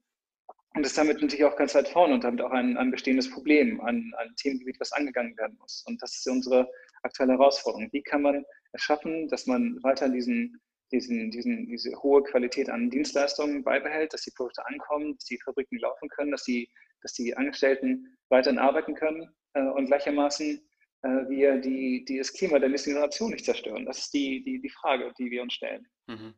und 0.75 0.87
ist 0.87 0.96
damit 0.96 1.20
natürlich 1.20 1.44
auch 1.44 1.56
ganz 1.56 1.75
weit 1.75 1.88
vorne 1.88 2.14
und 2.14 2.22
damit 2.22 2.40
auch 2.40 2.52
ein, 2.52 2.76
ein 2.76 2.90
bestehendes 2.92 3.28
Problem, 3.31 3.81
ein, 3.81 4.12
ein 4.19 4.34
Themengebiet, 4.37 4.78
was 4.78 4.92
angegangen 4.92 5.37
werden 5.37 5.56
muss. 5.58 5.82
Und 5.87 6.00
das 6.00 6.14
ist 6.14 6.28
unsere 6.28 6.70
aktuelle 7.02 7.32
Herausforderung. 7.32 7.88
Wie 7.92 8.02
kann 8.02 8.22
man 8.22 8.44
es 8.72 8.82
schaffen, 8.82 9.26
dass 9.28 9.46
man 9.46 9.82
weiter 9.82 10.08
diesen, 10.08 10.60
diesen, 10.92 11.31
diesen, 11.32 11.66
diese 11.66 11.90
hohe 12.02 12.22
Qualität 12.22 12.70
an 12.70 12.88
Dienstleistungen 12.88 13.64
beibehält, 13.64 14.12
dass 14.12 14.22
die 14.22 14.31
Produkte 14.31 14.64
ankommen, 14.66 15.16
dass 15.16 15.25
die 15.25 15.40
Fabriken 15.44 15.78
laufen 15.78 16.08
können, 16.08 16.31
dass 16.31 16.44
die, 16.44 16.70
dass 17.02 17.14
die 17.14 17.36
Angestellten 17.36 18.16
weiterhin 18.28 18.60
arbeiten 18.60 18.94
können 18.94 19.28
äh, 19.54 19.62
und 19.62 19.86
gleichermaßen 19.86 20.60
äh, 21.02 21.08
wir 21.28 21.56
die, 21.58 22.04
die 22.04 22.19
das 22.19 22.32
Klima 22.32 22.60
der 22.60 22.69
nächsten 22.69 22.90
Generation 22.90 23.32
nicht 23.32 23.44
zerstören. 23.44 23.86
Das 23.86 23.98
ist 23.98 24.14
die, 24.14 24.40
die, 24.44 24.60
die 24.60 24.70
Frage, 24.70 25.12
die 25.19 25.32
wir 25.32 25.43
uns 25.43 25.54
stellen. 25.54 25.88
Mhm. 26.06 26.34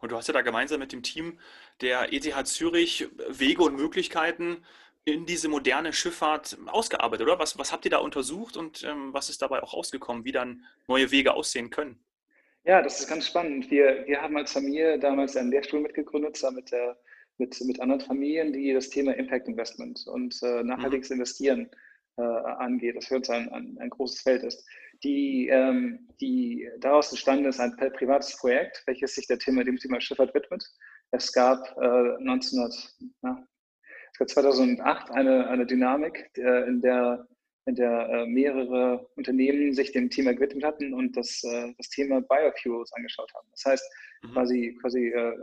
Und 0.00 0.12
du 0.12 0.16
hast 0.16 0.28
ja 0.28 0.34
da 0.34 0.42
gemeinsam 0.42 0.80
mit 0.80 0.92
dem 0.92 1.02
Team 1.02 1.38
der 1.80 2.12
ETH 2.12 2.46
Zürich 2.46 3.08
Wege 3.28 3.62
und 3.62 3.76
Möglichkeiten 3.76 4.64
in 5.04 5.26
diese 5.26 5.48
moderne 5.48 5.92
Schifffahrt 5.92 6.56
ausgearbeitet, 6.66 7.26
oder? 7.26 7.38
Was, 7.38 7.58
was 7.58 7.72
habt 7.72 7.84
ihr 7.84 7.90
da 7.90 7.98
untersucht 7.98 8.56
und 8.56 8.82
ähm, 8.84 9.12
was 9.12 9.28
ist 9.28 9.42
dabei 9.42 9.62
auch 9.62 9.74
rausgekommen, 9.74 10.24
wie 10.24 10.32
dann 10.32 10.64
neue 10.88 11.10
Wege 11.10 11.34
aussehen 11.34 11.70
können? 11.70 11.98
Ja, 12.64 12.80
das 12.80 13.00
ist 13.00 13.08
ganz 13.08 13.26
spannend. 13.26 13.70
Wir, 13.70 14.06
wir 14.06 14.22
haben 14.22 14.36
als 14.38 14.52
Familie 14.52 14.98
damals 14.98 15.36
einen 15.36 15.50
Lehrstuhl 15.50 15.80
mitgegründet, 15.80 16.36
zusammen 16.36 16.56
mit, 16.56 16.72
der, 16.72 16.98
mit, 17.36 17.60
mit 17.60 17.80
anderen 17.80 18.00
Familien, 18.00 18.54
die 18.54 18.72
das 18.72 18.88
Thema 18.88 19.12
Impact 19.12 19.48
Investment 19.48 20.06
und 20.06 20.42
äh, 20.42 20.62
nachhaltiges 20.62 21.10
mhm. 21.10 21.16
Investieren 21.16 21.70
äh, 22.16 22.22
angeht, 22.22 22.96
das 22.96 23.06
für 23.06 23.16
uns 23.16 23.28
ein, 23.28 23.50
ein, 23.50 23.76
ein 23.78 23.90
großes 23.90 24.22
Feld 24.22 24.42
ist 24.42 24.64
die, 25.04 25.48
ähm, 25.48 26.08
die 26.20 26.68
daraus 26.80 27.10
entstanden 27.10 27.44
ist 27.44 27.60
ein 27.60 27.76
privates 27.76 28.36
Projekt, 28.38 28.82
welches 28.86 29.14
sich 29.14 29.26
der 29.26 29.38
Thema, 29.38 29.62
dem 29.62 29.76
Thema 29.76 30.00
Schifffahrt 30.00 30.34
widmet. 30.34 30.64
Es 31.10 31.32
gab 31.32 31.76
äh, 31.76 32.16
1900, 32.18 32.74
na, 33.22 33.46
es 34.12 34.18
gab 34.18 34.28
2008 34.30 35.10
eine, 35.10 35.46
eine 35.48 35.66
Dynamik, 35.66 36.30
äh, 36.36 36.66
in 36.66 36.80
der, 36.80 37.28
in 37.66 37.74
der 37.74 38.08
äh, 38.08 38.26
mehrere 38.26 39.06
Unternehmen 39.16 39.74
sich 39.74 39.92
dem 39.92 40.10
Thema 40.10 40.32
gewidmet 40.32 40.64
hatten 40.64 40.94
und 40.94 41.16
das, 41.16 41.42
äh, 41.44 41.72
das 41.76 41.88
Thema 41.90 42.20
Biofuels 42.22 42.92
angeschaut 42.94 43.32
haben. 43.34 43.48
Das 43.50 43.64
heißt, 43.66 43.92
mhm. 44.22 44.32
quasi, 44.32 44.78
quasi 44.80 45.08
äh, 45.08 45.34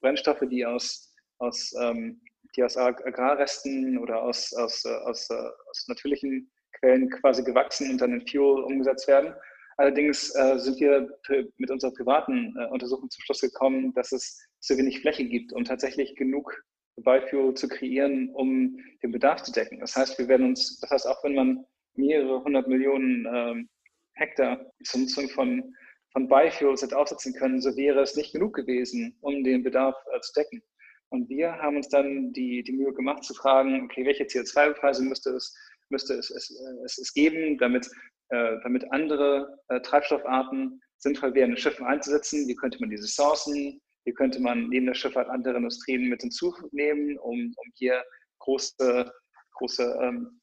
Brennstoffe, 0.00 0.42
die 0.50 0.64
aus, 0.66 1.14
aus, 1.38 1.72
ähm, 1.80 2.20
die 2.56 2.64
aus 2.64 2.76
Agrarresten 2.76 3.98
oder 3.98 4.22
aus, 4.22 4.52
aus, 4.52 4.84
äh, 4.84 4.88
aus, 4.88 5.30
aus 5.30 5.88
natürlichen 5.88 6.50
Quellen 6.80 7.10
quasi 7.10 7.42
gewachsen 7.42 7.90
und 7.90 8.00
dann 8.00 8.12
in 8.12 8.26
Fuel 8.26 8.62
umgesetzt 8.64 9.08
werden. 9.08 9.34
Allerdings 9.76 10.34
äh, 10.34 10.58
sind 10.58 10.78
wir 10.80 11.08
mit 11.56 11.70
unserer 11.70 11.92
privaten 11.92 12.54
äh, 12.58 12.66
Untersuchung 12.66 13.08
zum 13.08 13.22
Schluss 13.22 13.40
gekommen, 13.40 13.94
dass 13.94 14.12
es 14.12 14.46
zu 14.60 14.76
wenig 14.76 15.00
Fläche 15.00 15.24
gibt, 15.24 15.52
um 15.52 15.64
tatsächlich 15.64 16.16
genug 16.16 16.54
Biofuel 16.96 17.54
zu 17.54 17.68
kreieren, 17.68 18.30
um 18.34 18.76
den 19.02 19.12
Bedarf 19.12 19.42
zu 19.42 19.52
decken. 19.52 19.80
Das 19.80 19.96
heißt, 19.96 20.18
wir 20.18 20.28
werden 20.28 20.48
uns, 20.48 20.78
das 20.80 20.90
heißt, 20.90 21.06
auch 21.06 21.24
wenn 21.24 21.34
man 21.34 21.64
mehrere 21.94 22.44
hundert 22.44 22.68
Millionen 22.68 23.26
ähm, 23.32 23.68
Hektar 24.14 24.70
zur 24.84 25.00
Nutzung 25.00 25.28
von, 25.30 25.74
von 26.12 26.28
Biofuels 26.28 26.82
hätte 26.82 26.98
aufsetzen 26.98 27.32
können, 27.32 27.60
so 27.60 27.74
wäre 27.76 28.00
es 28.00 28.16
nicht 28.16 28.32
genug 28.32 28.54
gewesen, 28.54 29.16
um 29.22 29.42
den 29.44 29.62
Bedarf 29.62 29.96
äh, 30.14 30.20
zu 30.20 30.32
decken. 30.34 30.62
Und 31.08 31.28
wir 31.28 31.52
haben 31.52 31.76
uns 31.76 31.88
dann 31.88 32.32
die, 32.32 32.62
die 32.62 32.72
Mühe 32.72 32.92
gemacht 32.92 33.24
zu 33.24 33.34
fragen, 33.34 33.84
okay, 33.84 34.04
welche 34.04 34.24
CO2-Preise 34.24 35.02
müsste 35.02 35.30
es 35.30 35.56
müsste 35.90 36.14
es, 36.14 36.30
es, 36.30 36.50
es, 36.84 36.98
es 36.98 37.12
geben, 37.12 37.58
damit, 37.58 37.86
äh, 38.30 38.56
damit 38.62 38.90
andere 38.92 39.58
äh, 39.68 39.80
Treibstoffarten 39.80 40.80
sinnvoll 40.98 41.34
wären, 41.34 41.50
in 41.50 41.56
Schiffen 41.56 41.86
einzusetzen. 41.86 42.46
Wie 42.46 42.54
könnte 42.54 42.78
man 42.80 42.90
diese 42.90 43.06
sourcen? 43.06 43.80
Wie 44.04 44.12
könnte 44.12 44.40
man 44.40 44.68
neben 44.68 44.86
der 44.86 44.94
Schifffahrt 44.94 45.28
andere 45.28 45.56
Industrien 45.56 46.08
mit 46.08 46.22
hinzunehmen, 46.22 47.18
um, 47.18 47.52
um 47.56 47.72
hier 47.74 48.02
große, 48.38 49.12
große, 49.52 49.98
ähm, 50.02 50.40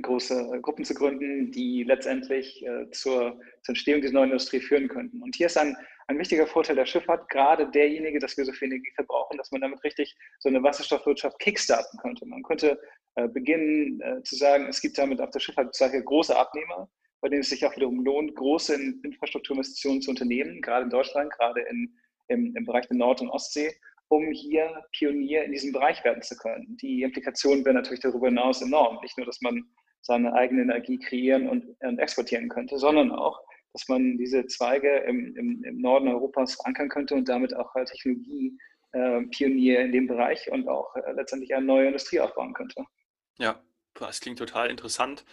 große 0.00 0.60
Gruppen 0.62 0.84
zu 0.84 0.94
gründen, 0.94 1.50
die 1.50 1.84
letztendlich 1.84 2.64
äh, 2.64 2.88
zur, 2.90 3.40
zur 3.62 3.72
Entstehung 3.72 4.00
dieser 4.00 4.14
neuen 4.14 4.30
Industrie 4.30 4.60
führen 4.60 4.88
könnten. 4.88 5.22
Und 5.22 5.36
hier 5.36 5.46
ist 5.46 5.58
ein, 5.58 5.76
ein 6.12 6.18
wichtiger 6.18 6.46
Vorteil 6.46 6.76
der 6.76 6.86
Schifffahrt, 6.86 7.28
gerade 7.28 7.70
derjenige, 7.70 8.18
dass 8.18 8.36
wir 8.36 8.44
so 8.44 8.52
viel 8.52 8.68
Energie 8.68 8.92
verbrauchen, 8.94 9.36
dass 9.38 9.50
man 9.50 9.60
damit 9.60 9.82
richtig 9.84 10.14
so 10.38 10.48
eine 10.48 10.62
Wasserstoffwirtschaft 10.62 11.38
kickstarten 11.38 11.98
könnte. 12.00 12.26
Man 12.26 12.42
könnte 12.42 12.80
äh, 13.16 13.28
beginnen 13.28 14.00
äh, 14.00 14.22
zu 14.22 14.36
sagen, 14.36 14.66
es 14.68 14.80
gibt 14.80 14.98
damit 14.98 15.20
auf 15.20 15.30
der 15.30 15.40
Schifffahrtszeiche 15.40 16.02
große 16.02 16.36
Abnehmer, 16.36 16.88
bei 17.20 17.28
denen 17.28 17.42
es 17.42 17.50
sich 17.50 17.64
auch 17.64 17.74
wiederum 17.76 18.04
lohnt, 18.04 18.34
große 18.34 18.74
Infrastrukturinvestitionen 19.04 20.02
zu 20.02 20.10
unternehmen, 20.10 20.60
gerade 20.60 20.84
in 20.84 20.90
Deutschland, 20.90 21.32
gerade 21.32 21.60
in, 21.62 21.94
im, 22.28 22.54
im 22.56 22.64
Bereich 22.64 22.86
der 22.88 22.96
Nord- 22.96 23.20
und 23.20 23.30
Ostsee, 23.30 23.72
um 24.08 24.30
hier 24.30 24.84
Pionier 24.92 25.44
in 25.44 25.52
diesem 25.52 25.72
Bereich 25.72 26.04
werden 26.04 26.22
zu 26.22 26.36
können. 26.36 26.76
Die 26.82 27.02
Implikationen 27.02 27.64
wären 27.64 27.76
natürlich 27.76 28.00
darüber 28.00 28.26
hinaus 28.26 28.60
enorm. 28.60 28.98
Nicht 29.02 29.16
nur, 29.16 29.26
dass 29.26 29.40
man 29.40 29.64
seine 30.02 30.34
eigene 30.34 30.62
Energie 30.62 30.98
kreieren 30.98 31.48
und, 31.48 31.64
und 31.80 31.98
exportieren 31.98 32.48
könnte, 32.48 32.76
sondern 32.78 33.12
auch, 33.12 33.40
dass 33.72 33.88
man 33.88 34.18
diese 34.18 34.46
Zweige 34.46 34.88
im, 35.06 35.34
im, 35.36 35.64
im 35.64 35.80
Norden 35.80 36.08
Europas 36.08 36.54
verankern 36.54 36.88
könnte 36.88 37.14
und 37.14 37.28
damit 37.28 37.54
auch 37.56 37.72
Technologie 37.84 38.58
äh, 38.92 39.22
Pionier 39.22 39.80
in 39.80 39.92
dem 39.92 40.06
Bereich 40.06 40.50
und 40.50 40.68
auch 40.68 40.94
äh, 40.96 41.12
letztendlich 41.12 41.54
eine 41.54 41.64
neue 41.64 41.86
Industrie 41.86 42.20
aufbauen 42.20 42.52
könnte. 42.52 42.84
Ja, 43.38 43.60
das 43.94 44.20
klingt 44.20 44.38
total 44.38 44.70
interessant. 44.70 45.24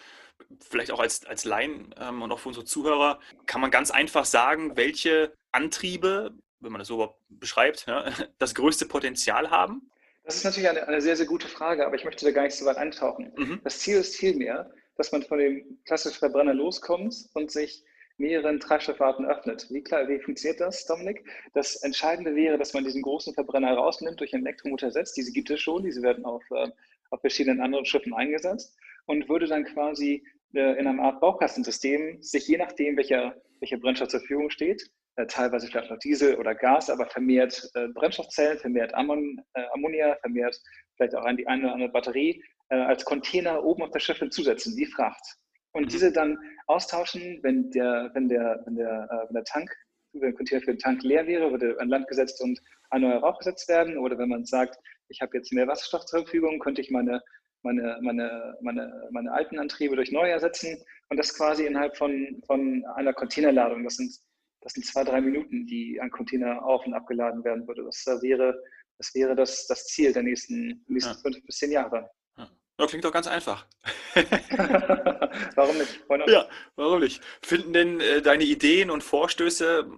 Vielleicht 0.60 0.90
auch 0.90 1.00
als, 1.00 1.26
als 1.26 1.44
Laien 1.44 1.94
ähm, 1.98 2.22
und 2.22 2.32
auch 2.32 2.38
für 2.38 2.48
unsere 2.48 2.64
Zuhörer 2.64 3.20
kann 3.46 3.60
man 3.60 3.70
ganz 3.70 3.90
einfach 3.90 4.24
sagen, 4.24 4.76
welche 4.76 5.34
Antriebe, 5.52 6.32
wenn 6.60 6.72
man 6.72 6.78
das 6.78 6.88
so 6.88 7.14
beschreibt, 7.28 7.86
ja, 7.86 8.06
das 8.38 8.54
größte 8.54 8.86
Potenzial 8.86 9.50
haben? 9.50 9.90
Das 10.24 10.36
ist 10.36 10.44
natürlich 10.44 10.68
eine, 10.68 10.86
eine, 10.86 11.00
sehr, 11.00 11.16
sehr 11.16 11.26
gute 11.26 11.48
Frage, 11.48 11.86
aber 11.86 11.96
ich 11.96 12.04
möchte 12.04 12.24
da 12.24 12.30
gar 12.30 12.44
nicht 12.44 12.54
so 12.54 12.64
weit 12.64 12.76
eintauchen. 12.76 13.32
Mhm. 13.36 13.60
Das 13.64 13.80
Ziel 13.80 13.96
ist 13.96 14.16
vielmehr, 14.16 14.70
dass 14.96 15.12
man 15.12 15.22
von 15.22 15.38
dem 15.38 15.78
klassischen 15.84 16.18
Verbrenner 16.18 16.54
loskommt 16.54 17.14
und 17.34 17.50
sich 17.50 17.84
mehreren 18.20 18.60
Treibstoffarten 18.60 19.26
öffnet. 19.26 19.66
Wie, 19.70 19.82
klar, 19.82 20.08
wie 20.08 20.20
funktioniert 20.20 20.60
das, 20.60 20.84
Dominik? 20.84 21.24
Das 21.54 21.76
Entscheidende 21.82 22.34
wäre, 22.36 22.58
dass 22.58 22.74
man 22.74 22.84
diesen 22.84 23.02
großen 23.02 23.34
Verbrenner 23.34 23.72
rausnimmt, 23.72 24.20
durch 24.20 24.34
einen 24.34 24.46
Elektromotor 24.46 24.88
ersetzt. 24.88 25.16
Diese 25.16 25.32
gibt 25.32 25.50
es 25.50 25.60
schon, 25.60 25.82
diese 25.82 26.02
werden 26.02 26.24
auf, 26.24 26.42
äh, 26.50 26.68
auf 27.10 27.20
verschiedenen 27.20 27.60
anderen 27.60 27.86
Schiffen 27.86 28.14
eingesetzt 28.14 28.76
und 29.06 29.28
würde 29.28 29.46
dann 29.46 29.64
quasi 29.64 30.22
äh, 30.54 30.78
in 30.78 30.86
einer 30.86 31.02
Art 31.02 31.20
Baukastensystem 31.20 32.22
sich 32.22 32.46
je 32.46 32.58
nachdem, 32.58 32.96
welcher, 32.96 33.34
welcher 33.60 33.78
Brennstoff 33.78 34.08
zur 34.08 34.20
Verfügung 34.20 34.50
steht, 34.50 34.90
äh, 35.16 35.26
teilweise 35.26 35.66
vielleicht 35.66 35.90
noch 35.90 35.98
Diesel 35.98 36.36
oder 36.36 36.54
Gas, 36.54 36.90
aber 36.90 37.06
vermehrt 37.06 37.70
äh, 37.74 37.88
Brennstoffzellen, 37.88 38.58
vermehrt 38.58 38.94
Ammon, 38.94 39.42
äh, 39.54 39.62
Ammonia, 39.72 40.16
vermehrt 40.20 40.60
vielleicht 40.96 41.14
auch 41.14 41.26
die 41.34 41.46
eine 41.46 41.64
oder 41.64 41.72
andere 41.72 41.88
Batterie 41.90 42.42
als 42.68 43.04
Container 43.04 43.64
oben 43.64 43.82
auf 43.82 43.90
das 43.90 44.04
Schiff 44.04 44.18
hinzusetzen, 44.18 44.76
wie 44.76 44.86
Fracht. 44.86 45.38
Und 45.72 45.84
mhm. 45.84 45.88
diese 45.88 46.12
dann 46.12 46.38
austauschen, 46.66 47.40
wenn 47.42 47.70
der, 47.70 48.10
wenn 48.14 48.28
der, 48.28 48.62
wenn 48.64 48.76
der, 48.76 49.08
äh, 49.10 49.26
wenn 49.28 49.34
der 49.34 49.44
Tank, 49.44 49.70
wenn 50.12 50.22
der 50.22 50.32
Container 50.32 50.60
für 50.60 50.72
den 50.72 50.78
Tank 50.78 51.02
leer 51.02 51.26
wäre, 51.26 51.50
würde 51.50 51.78
an 51.80 51.88
Land 51.88 52.08
gesetzt 52.08 52.40
und 52.40 52.60
ein 52.90 53.02
neuer 53.02 53.20
Rauch 53.20 53.38
gesetzt 53.38 53.68
werden. 53.68 53.98
Oder 53.98 54.18
wenn 54.18 54.28
man 54.28 54.44
sagt, 54.44 54.76
ich 55.08 55.20
habe 55.20 55.36
jetzt 55.36 55.52
mehr 55.52 55.68
Wasserstoff 55.68 56.06
zur 56.06 56.20
Verfügung, 56.20 56.58
könnte 56.58 56.80
ich 56.80 56.90
meine, 56.90 57.20
meine, 57.62 57.98
meine, 58.02 58.56
meine, 58.60 59.08
meine 59.10 59.32
alten 59.32 59.58
Antriebe 59.58 59.96
durch 59.96 60.10
neue 60.10 60.32
ersetzen. 60.32 60.82
Und 61.08 61.16
das 61.16 61.34
quasi 61.36 61.64
innerhalb 61.66 61.96
von, 61.96 62.42
von 62.46 62.84
einer 62.96 63.12
Containerladung. 63.12 63.84
Das 63.84 63.96
sind, 63.96 64.12
das 64.62 64.72
sind 64.72 64.84
zwei, 64.84 65.04
drei 65.04 65.20
Minuten, 65.20 65.66
die 65.66 66.00
ein 66.00 66.10
Container 66.10 66.64
auf 66.64 66.84
und 66.86 66.94
abgeladen 66.94 67.44
werden 67.44 67.66
würde. 67.68 67.84
Das 67.84 68.04
wäre 68.22 68.60
das, 69.00 69.14
wäre 69.14 69.34
das, 69.34 69.66
das 69.66 69.86
Ziel 69.86 70.12
der 70.12 70.22
nächsten, 70.22 70.84
nächsten 70.86 71.14
ja. 71.14 71.20
fünf 71.22 71.42
bis 71.46 71.56
zehn 71.56 71.72
Jahre. 71.72 72.10
Ja, 72.80 72.86
klingt 72.86 73.04
doch 73.04 73.12
ganz 73.12 73.26
einfach. 73.26 73.66
warum 75.54 75.78
nicht? 75.78 76.00
Ja, 76.26 76.48
warum 76.76 77.00
nicht? 77.00 77.22
Finden 77.42 77.72
denn 77.72 78.00
äh, 78.00 78.22
deine 78.22 78.44
Ideen 78.44 78.90
und 78.90 79.02
Vorstöße 79.02 79.90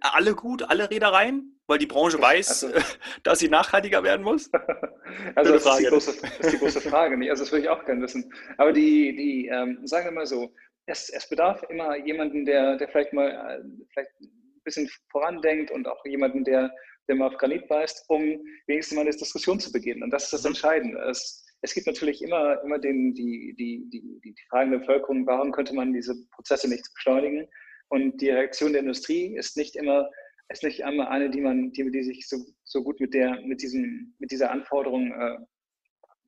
alle 0.00 0.34
gut, 0.34 0.62
alle 0.62 0.90
Reedereien? 0.90 1.56
Weil 1.66 1.78
die 1.78 1.86
Branche 1.86 2.20
weiß, 2.20 2.64
also, 2.64 2.78
dass 3.22 3.38
sie 3.38 3.48
nachhaltiger 3.48 4.02
werden 4.02 4.22
muss? 4.22 4.50
also 5.36 5.52
das 5.52 5.64
ist, 5.64 5.78
die 5.78 5.84
große, 5.84 6.20
das 6.20 6.38
ist 6.40 6.52
die 6.52 6.58
große 6.58 6.80
Frage. 6.80 7.16
Nicht? 7.16 7.30
Also 7.30 7.44
das 7.44 7.52
würde 7.52 7.64
ich 7.64 7.68
auch 7.68 7.84
gerne 7.84 8.02
wissen. 8.02 8.32
Aber 8.56 8.72
die, 8.72 9.14
die 9.14 9.46
ähm, 9.46 9.86
sagen 9.86 10.06
wir 10.06 10.12
mal 10.12 10.26
so, 10.26 10.52
es, 10.86 11.10
es 11.10 11.28
bedarf 11.28 11.62
immer 11.68 11.96
jemanden, 11.96 12.44
der, 12.44 12.76
der 12.76 12.88
vielleicht 12.88 13.12
mal 13.12 13.28
äh, 13.28 13.62
vielleicht 13.92 14.10
ein 14.20 14.62
bisschen 14.64 14.90
vorandenkt 15.10 15.70
und 15.70 15.86
auch 15.86 16.04
jemanden, 16.04 16.42
der, 16.42 16.72
der 17.06 17.14
mal 17.14 17.28
auf 17.28 17.36
Granit 17.36 17.68
beißt, 17.68 18.04
um 18.08 18.40
wenigstens 18.66 18.96
mal 18.96 19.02
eine 19.02 19.10
Diskussion 19.10 19.60
zu 19.60 19.70
beginnen. 19.70 20.02
Und 20.02 20.10
das 20.10 20.24
ist 20.24 20.32
das 20.32 20.42
mhm. 20.42 20.48
Entscheidende. 20.48 20.98
Es, 21.08 21.46
es 21.62 21.74
gibt 21.74 21.86
natürlich 21.86 22.22
immer, 22.22 22.62
immer 22.62 22.78
den, 22.78 23.14
die, 23.14 23.54
die, 23.58 23.88
die, 23.90 24.20
die 24.24 24.34
Fragen 24.48 24.70
der 24.70 24.78
Bevölkerung, 24.78 25.26
warum 25.26 25.52
könnte 25.52 25.74
man 25.74 25.92
diese 25.92 26.14
Prozesse 26.30 26.68
nicht 26.68 26.88
beschleunigen? 26.94 27.48
Und 27.88 28.20
die 28.20 28.30
Reaktion 28.30 28.72
der 28.72 28.82
Industrie 28.82 29.36
ist 29.36 29.56
nicht 29.56 29.76
immer, 29.76 30.08
ist 30.48 30.62
nicht 30.62 30.84
einmal 30.84 31.08
eine, 31.08 31.28
die 31.28 31.40
man, 31.40 31.72
die, 31.72 31.90
die 31.90 32.02
sich 32.02 32.28
so, 32.28 32.38
so 32.64 32.82
gut 32.82 33.00
mit 33.00 33.14
der, 33.14 33.40
mit 33.42 33.62
diesem, 33.62 34.14
mit 34.18 34.30
dieser 34.30 34.50
Anforderung 34.50 35.12
äh, 35.12 35.38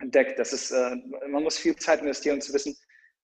entdeckt. 0.00 0.38
Das 0.38 0.52
ist, 0.52 0.70
äh, 0.70 0.96
man 1.28 1.42
muss 1.42 1.58
viel 1.58 1.76
Zeit 1.76 2.00
investieren, 2.00 2.36
um 2.36 2.40
zu 2.40 2.52
wissen, 2.52 2.76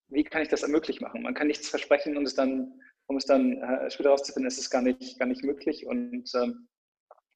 wie 0.09 0.25
kann 0.25 0.43
ich 0.43 0.49
das 0.49 0.67
möglich 0.67 1.01
machen? 1.01 1.23
Man 1.23 1.35
kann 1.35 1.49
nichts 1.49 1.69
versprechen 1.69 2.17
und 2.17 2.25
es 2.25 2.35
dann, 2.35 2.73
um 3.07 3.17
es 3.17 3.27
dann 3.27 3.61
äh, 3.61 3.91
später 3.91 4.09
herauszufinden, 4.09 4.49
ist 4.49 4.59
es 4.59 4.71
gar 4.71 4.83
nicht, 4.83 5.19
gar 5.19 5.27
nicht 5.27 5.45
möglich. 5.45 5.87
Und, 5.87 6.31
ähm, 6.35 6.69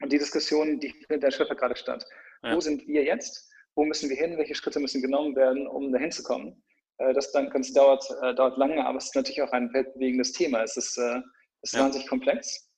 und 0.00 0.12
die 0.12 0.18
Diskussion, 0.18 0.80
die 0.80 0.90
findet 0.90 1.24
der 1.24 1.30
Schiffer 1.30 1.54
gerade 1.54 1.76
statt. 1.76 2.06
Ja. 2.42 2.54
Wo 2.56 2.60
sind 2.60 2.86
wir 2.86 3.04
jetzt? 3.04 3.51
Wo 3.74 3.84
müssen 3.84 4.10
wir 4.10 4.16
hin, 4.16 4.36
welche 4.36 4.54
Schritte 4.54 4.80
müssen 4.80 5.02
genommen 5.02 5.34
werden, 5.36 5.66
um 5.66 5.92
dahin 5.92 6.12
zu 6.12 6.22
kommen. 6.22 6.62
Äh, 6.98 7.12
das 7.14 7.32
dann 7.32 7.50
das 7.50 7.72
dauert, 7.72 8.04
äh, 8.22 8.34
dauert 8.34 8.58
lange, 8.58 8.84
aber 8.84 8.98
es 8.98 9.06
ist 9.06 9.16
natürlich 9.16 9.42
auch 9.42 9.52
ein 9.52 9.72
weltbewegendes 9.72 10.32
Thema. 10.32 10.62
Es 10.62 10.76
ist, 10.76 10.98
äh, 10.98 11.20
es 11.62 11.72
ist 11.72 11.74
ja. 11.74 11.84
wahnsinnig 11.84 12.08
komplex. 12.08 12.68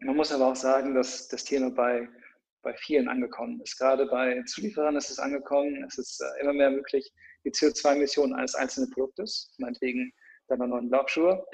Man 0.00 0.16
muss 0.16 0.32
aber 0.32 0.48
auch 0.48 0.56
sagen, 0.56 0.94
dass 0.94 1.28
das 1.28 1.44
Thema 1.44 1.70
bei, 1.70 2.08
bei 2.62 2.74
vielen 2.74 3.08
angekommen 3.08 3.60
ist. 3.60 3.78
Gerade 3.78 4.06
bei 4.06 4.42
Zulieferern 4.46 4.96
ist 4.96 5.10
es 5.10 5.18
angekommen. 5.18 5.84
Es 5.84 5.98
ist 5.98 6.22
immer 6.40 6.52
mehr 6.52 6.70
möglich, 6.70 7.12
die 7.44 7.50
CO2-Emissionen 7.50 8.34
eines 8.34 8.54
einzelnen 8.54 8.90
Produktes, 8.90 9.54
meinetwegen 9.58 10.12
deiner 10.48 10.66
neuen 10.66 10.90
Laufschuhe, 10.90 11.46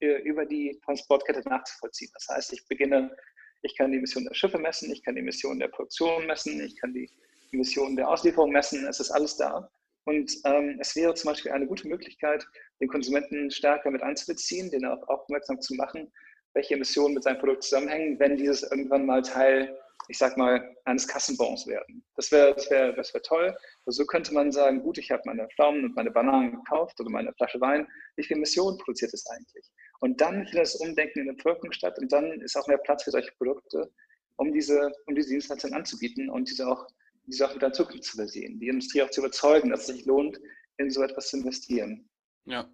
über 0.00 0.46
die 0.46 0.78
Transportkette 0.84 1.46
nachzuvollziehen. 1.48 2.10
Das 2.14 2.28
heißt, 2.28 2.52
ich 2.52 2.66
beginne, 2.68 3.14
ich 3.62 3.76
kann 3.76 3.90
die 3.90 3.98
Emissionen 3.98 4.28
der 4.28 4.34
Schiffe 4.34 4.58
messen, 4.58 4.90
ich 4.92 5.02
kann 5.02 5.16
die 5.16 5.20
Emissionen 5.20 5.58
der 5.58 5.68
Produktion 5.68 6.26
messen, 6.26 6.60
ich 6.60 6.76
kann 6.80 6.94
die 6.94 7.10
Emissionen 7.52 7.96
der 7.96 8.08
Auslieferung 8.08 8.50
messen, 8.50 8.86
es 8.86 9.00
ist 9.00 9.10
alles 9.10 9.36
da. 9.36 9.70
Und 10.04 10.32
ähm, 10.44 10.78
es 10.80 10.94
wäre 10.94 11.14
zum 11.14 11.30
Beispiel 11.30 11.50
eine 11.50 11.66
gute 11.66 11.88
Möglichkeit, 11.88 12.46
den 12.80 12.88
Konsumenten 12.88 13.50
stärker 13.50 13.90
mit 13.90 14.02
einzubeziehen, 14.02 14.70
den 14.70 14.84
auch 14.86 15.06
aufmerksam 15.08 15.60
zu 15.60 15.74
machen, 15.74 16.12
welche 16.54 16.74
Emissionen 16.74 17.14
mit 17.14 17.24
seinem 17.24 17.38
Produkt 17.38 17.64
zusammenhängen, 17.64 18.18
wenn 18.20 18.36
dieses 18.36 18.62
irgendwann 18.62 19.04
mal 19.04 19.20
Teil, 19.22 19.76
ich 20.08 20.16
sag 20.16 20.36
mal, 20.36 20.76
eines 20.84 21.08
Kassenbons 21.08 21.66
werden. 21.66 22.04
Das 22.14 22.30
wäre 22.30 22.54
das 22.54 22.70
wär, 22.70 22.92
das 22.92 23.12
wär 23.14 23.22
toll. 23.22 23.56
Also 23.84 24.02
so 24.02 24.06
könnte 24.06 24.32
man 24.32 24.52
sagen, 24.52 24.80
gut, 24.80 24.96
ich 24.96 25.10
habe 25.10 25.22
meine 25.24 25.48
Pflaumen 25.48 25.84
und 25.84 25.96
meine 25.96 26.12
Bananen 26.12 26.52
gekauft 26.52 27.00
oder 27.00 27.10
meine 27.10 27.32
Flasche 27.34 27.60
Wein. 27.60 27.88
Wie 28.14 28.22
viel 28.22 28.36
Emissionen 28.36 28.78
produziert 28.78 29.12
es 29.12 29.26
eigentlich? 29.26 29.70
Und 30.00 30.20
dann 30.20 30.46
findet 30.46 30.62
das 30.62 30.76
Umdenken 30.76 31.20
in 31.20 31.26
der 31.26 31.34
Bevölkerung 31.34 31.72
statt 31.72 31.98
und 31.98 32.12
dann 32.12 32.40
ist 32.42 32.56
auch 32.56 32.68
mehr 32.68 32.78
Platz 32.78 33.02
für 33.02 33.10
solche 33.10 33.32
Produkte, 33.32 33.90
um 34.36 34.52
diese, 34.52 34.92
um 35.06 35.16
diese 35.16 35.30
Dienstleistungen 35.30 35.74
anzubieten 35.74 36.30
und 36.30 36.48
diese 36.48 36.68
auch 36.68 36.86
die 37.26 37.32
Sache 37.32 37.56
wieder 37.56 37.68
in 37.68 37.74
Zukunft 37.74 38.04
zu 38.04 38.16
versehen, 38.16 38.58
die 38.58 38.68
Industrie 38.68 39.02
auch 39.02 39.10
zu 39.10 39.20
überzeugen, 39.20 39.70
dass 39.70 39.88
es 39.88 39.96
sich 39.96 40.06
lohnt, 40.06 40.38
in 40.78 40.90
so 40.90 41.02
etwas 41.02 41.28
zu 41.28 41.38
investieren. 41.38 42.08
Ja. 42.44 42.70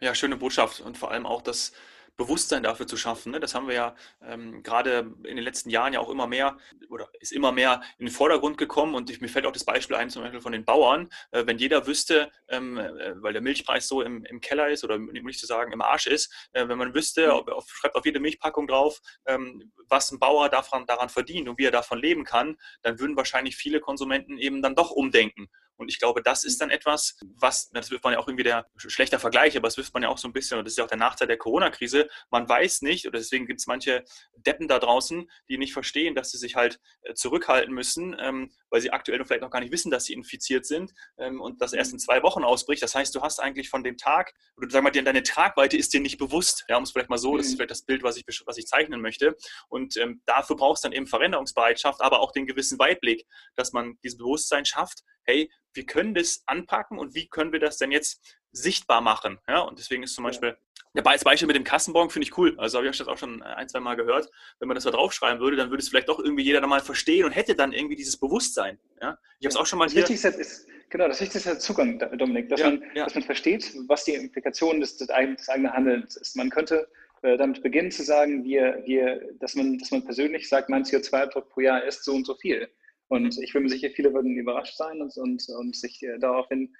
Ja, 0.00 0.14
schöne 0.14 0.36
Botschaft 0.36 0.80
und 0.80 0.98
vor 0.98 1.10
allem 1.10 1.24
auch, 1.24 1.40
dass 1.40 1.72
Bewusstsein 2.16 2.62
dafür 2.62 2.86
zu 2.86 2.96
schaffen. 2.96 3.32
Ne? 3.32 3.40
Das 3.40 3.54
haben 3.54 3.68
wir 3.68 3.74
ja 3.74 3.94
ähm, 4.22 4.62
gerade 4.62 5.12
in 5.24 5.36
den 5.36 5.44
letzten 5.44 5.70
Jahren 5.70 5.92
ja 5.92 6.00
auch 6.00 6.10
immer 6.10 6.26
mehr 6.26 6.56
oder 6.88 7.08
ist 7.20 7.32
immer 7.32 7.52
mehr 7.52 7.82
in 7.98 8.06
den 8.06 8.12
Vordergrund 8.12 8.58
gekommen 8.58 8.94
und 8.94 9.10
ich, 9.10 9.20
mir 9.20 9.28
fällt 9.28 9.46
auch 9.46 9.52
das 9.52 9.64
Beispiel 9.64 9.96
ein, 9.96 10.10
zum 10.10 10.22
Beispiel 10.22 10.40
von 10.40 10.52
den 10.52 10.64
Bauern. 10.64 11.08
Äh, 11.30 11.46
wenn 11.46 11.58
jeder 11.58 11.86
wüsste, 11.86 12.30
ähm, 12.48 12.78
äh, 12.78 13.22
weil 13.22 13.32
der 13.32 13.42
Milchpreis 13.42 13.88
so 13.88 14.02
im, 14.02 14.24
im 14.24 14.40
Keller 14.40 14.68
ist 14.68 14.84
oder 14.84 14.98
nicht 14.98 15.40
zu 15.40 15.46
sagen 15.46 15.72
im 15.72 15.82
Arsch 15.82 16.06
ist, 16.06 16.32
äh, 16.52 16.66
wenn 16.68 16.78
man 16.78 16.94
wüsste, 16.94 17.34
ob, 17.34 17.48
auf, 17.48 17.68
schreibt 17.68 17.96
auf 17.96 18.04
jede 18.04 18.20
Milchpackung 18.20 18.66
drauf, 18.66 19.00
ähm, 19.26 19.72
was 19.88 20.10
ein 20.10 20.18
Bauer 20.18 20.48
davon, 20.48 20.86
daran 20.86 21.08
verdient 21.08 21.48
und 21.48 21.58
wie 21.58 21.64
er 21.64 21.70
davon 21.70 21.98
leben 21.98 22.24
kann, 22.24 22.56
dann 22.82 22.98
würden 22.98 23.16
wahrscheinlich 23.16 23.56
viele 23.56 23.80
Konsumenten 23.80 24.38
eben 24.38 24.62
dann 24.62 24.74
doch 24.74 24.90
umdenken. 24.90 25.48
Und 25.76 25.88
ich 25.88 25.98
glaube, 25.98 26.22
das 26.22 26.44
ist 26.44 26.60
dann 26.60 26.70
etwas, 26.70 27.18
was, 27.36 27.70
das 27.70 27.90
wirft 27.90 28.04
man 28.04 28.14
ja 28.14 28.18
auch 28.18 28.28
irgendwie 28.28 28.44
der 28.44 28.66
schlechter 28.76 29.18
Vergleich, 29.18 29.56
aber 29.56 29.68
das 29.68 29.76
wirft 29.76 29.94
man 29.94 30.02
ja 30.02 30.08
auch 30.08 30.18
so 30.18 30.28
ein 30.28 30.32
bisschen, 30.32 30.58
und 30.58 30.64
das 30.64 30.72
ist 30.72 30.78
ja 30.78 30.84
auch 30.84 30.88
der 30.88 30.98
Nachteil 30.98 31.28
der 31.28 31.38
Corona-Krise, 31.38 32.08
man 32.30 32.48
weiß 32.48 32.82
nicht, 32.82 33.06
oder 33.06 33.18
deswegen 33.18 33.46
gibt 33.46 33.60
es 33.60 33.66
manche 33.66 34.04
Deppen 34.34 34.68
da 34.68 34.78
draußen, 34.78 35.30
die 35.48 35.58
nicht 35.58 35.72
verstehen, 35.72 36.14
dass 36.14 36.30
sie 36.30 36.38
sich 36.38 36.56
halt 36.56 36.80
äh, 37.02 37.14
zurückhalten 37.14 37.74
müssen, 37.74 38.16
ähm, 38.18 38.52
weil 38.70 38.80
sie 38.80 38.90
aktuell 38.90 39.24
vielleicht 39.24 39.42
noch 39.42 39.50
gar 39.50 39.60
nicht 39.60 39.72
wissen, 39.72 39.90
dass 39.90 40.04
sie 40.04 40.12
infiziert 40.12 40.66
sind 40.66 40.92
ähm, 41.18 41.40
und 41.40 41.60
das 41.60 41.72
erst 41.72 41.92
in 41.92 41.98
zwei 41.98 42.22
Wochen 42.22 42.44
ausbricht. 42.44 42.82
Das 42.82 42.94
heißt, 42.94 43.14
du 43.14 43.22
hast 43.22 43.40
eigentlich 43.40 43.68
von 43.68 43.84
dem 43.84 43.96
Tag, 43.96 44.32
oder 44.56 44.68
sag 44.70 44.82
mal, 44.82 44.90
deine 44.90 45.22
Tragweite 45.22 45.76
ist 45.76 45.92
dir 45.92 46.00
nicht 46.00 46.18
bewusst, 46.18 46.64
ja, 46.68 46.76
um 46.76 46.82
es 46.82 46.90
vielleicht 46.90 47.10
mal 47.10 47.18
so, 47.18 47.32
mhm. 47.32 47.38
das 47.38 47.46
ist 47.46 47.52
mhm. 47.52 47.56
vielleicht 47.56 47.70
das 47.70 47.82
Bild, 47.82 48.02
was 48.02 48.16
ich, 48.16 48.24
was 48.46 48.58
ich 48.58 48.66
zeichnen 48.66 49.00
möchte. 49.00 49.36
Und 49.68 49.96
ähm, 49.96 50.22
dafür 50.26 50.56
brauchst 50.56 50.84
du 50.84 50.88
dann 50.88 50.96
eben 50.96 51.06
Veränderungsbereitschaft, 51.06 52.00
aber 52.00 52.20
auch 52.20 52.32
den 52.32 52.46
gewissen 52.46 52.78
Weitblick, 52.78 53.26
dass 53.54 53.72
man 53.72 53.98
dieses 54.02 54.18
Bewusstsein 54.18 54.64
schafft, 54.64 55.02
hey, 55.24 55.50
wir 55.74 55.86
können 55.86 56.14
das 56.14 56.42
anpacken 56.46 56.98
und 56.98 57.14
wie 57.14 57.28
können 57.28 57.52
wir 57.52 57.60
das 57.60 57.76
denn 57.76 57.92
jetzt 57.92 58.20
sichtbar 58.56 59.00
machen? 59.00 59.38
Ja, 59.48 59.60
und 59.60 59.78
deswegen 59.78 60.02
ist 60.02 60.14
zum 60.14 60.24
Beispiel 60.24 60.56
das 61.04 61.24
Beispiel 61.24 61.46
mit 61.46 61.56
dem 61.56 61.64
Kassenbon 61.64 62.10
finde 62.10 62.26
ich 62.26 62.38
cool. 62.38 62.54
Also 62.58 62.78
habe 62.78 62.88
ich 62.88 62.96
das 62.96 63.08
auch 63.08 63.18
schon 63.18 63.42
ein, 63.42 63.68
zwei 63.68 63.80
Mal 63.80 63.96
gehört. 63.96 64.30
Wenn 64.58 64.68
man 64.68 64.74
das 64.74 64.84
da 64.84 64.90
draufschreiben 64.90 65.40
würde, 65.40 65.56
dann 65.56 65.70
würde 65.70 65.82
es 65.82 65.88
vielleicht 65.88 66.08
doch 66.08 66.18
irgendwie 66.18 66.42
jeder 66.42 66.60
da 66.60 66.66
mal 66.66 66.80
verstehen 66.80 67.24
und 67.24 67.32
hätte 67.32 67.54
dann 67.54 67.72
irgendwie 67.72 67.96
dieses 67.96 68.16
Bewusstsein. 68.16 68.78
Ja? 69.00 69.18
Ich 69.38 69.46
habe 69.46 69.50
es 69.52 69.56
auch 69.56 69.66
schon 69.66 69.78
mal 69.78 69.86
das 69.86 69.92
hier. 69.92 70.02
Wichtigste 70.02 70.28
ist, 70.28 70.66
genau, 70.88 71.08
das 71.08 71.20
Wichtigste 71.20 71.38
ist 71.38 71.46
der 71.46 71.58
Zugang, 71.58 71.98
Dominik, 72.16 72.48
dass, 72.48 72.60
ja, 72.60 72.70
man, 72.70 72.82
ja. 72.94 73.04
dass 73.04 73.14
man 73.14 73.24
versteht, 73.24 73.72
was 73.88 74.04
die 74.04 74.14
Implikationen 74.14 74.80
des, 74.80 74.96
des, 74.96 75.10
eigenen 75.10 75.72
Handelns 75.72 76.16
ist. 76.16 76.36
Man 76.36 76.50
könnte 76.50 76.88
äh, 77.22 77.36
damit 77.36 77.62
beginnen 77.62 77.90
zu 77.90 78.02
sagen, 78.02 78.44
wir, 78.44 78.82
wir, 78.86 79.20
dass, 79.38 79.54
man, 79.54 79.78
dass 79.78 79.90
man 79.90 80.04
persönlich 80.04 80.48
sagt, 80.48 80.68
mein 80.68 80.84
CO2-Abdruck 80.84 81.50
pro 81.50 81.60
Jahr 81.60 81.84
ist 81.84 82.04
so 82.04 82.14
und 82.14 82.26
so 82.26 82.34
viel. 82.34 82.68
Und 83.08 83.38
ich 83.38 83.52
bin 83.52 83.62
mir 83.62 83.68
sicher, 83.68 83.90
viele 83.90 84.12
würden 84.12 84.34
überrascht 84.34 84.76
sein 84.76 85.00
und, 85.00 85.16
und, 85.16 85.46
und 85.48 85.76
sich 85.76 86.02
äh, 86.02 86.18
daraufhin 86.18 86.74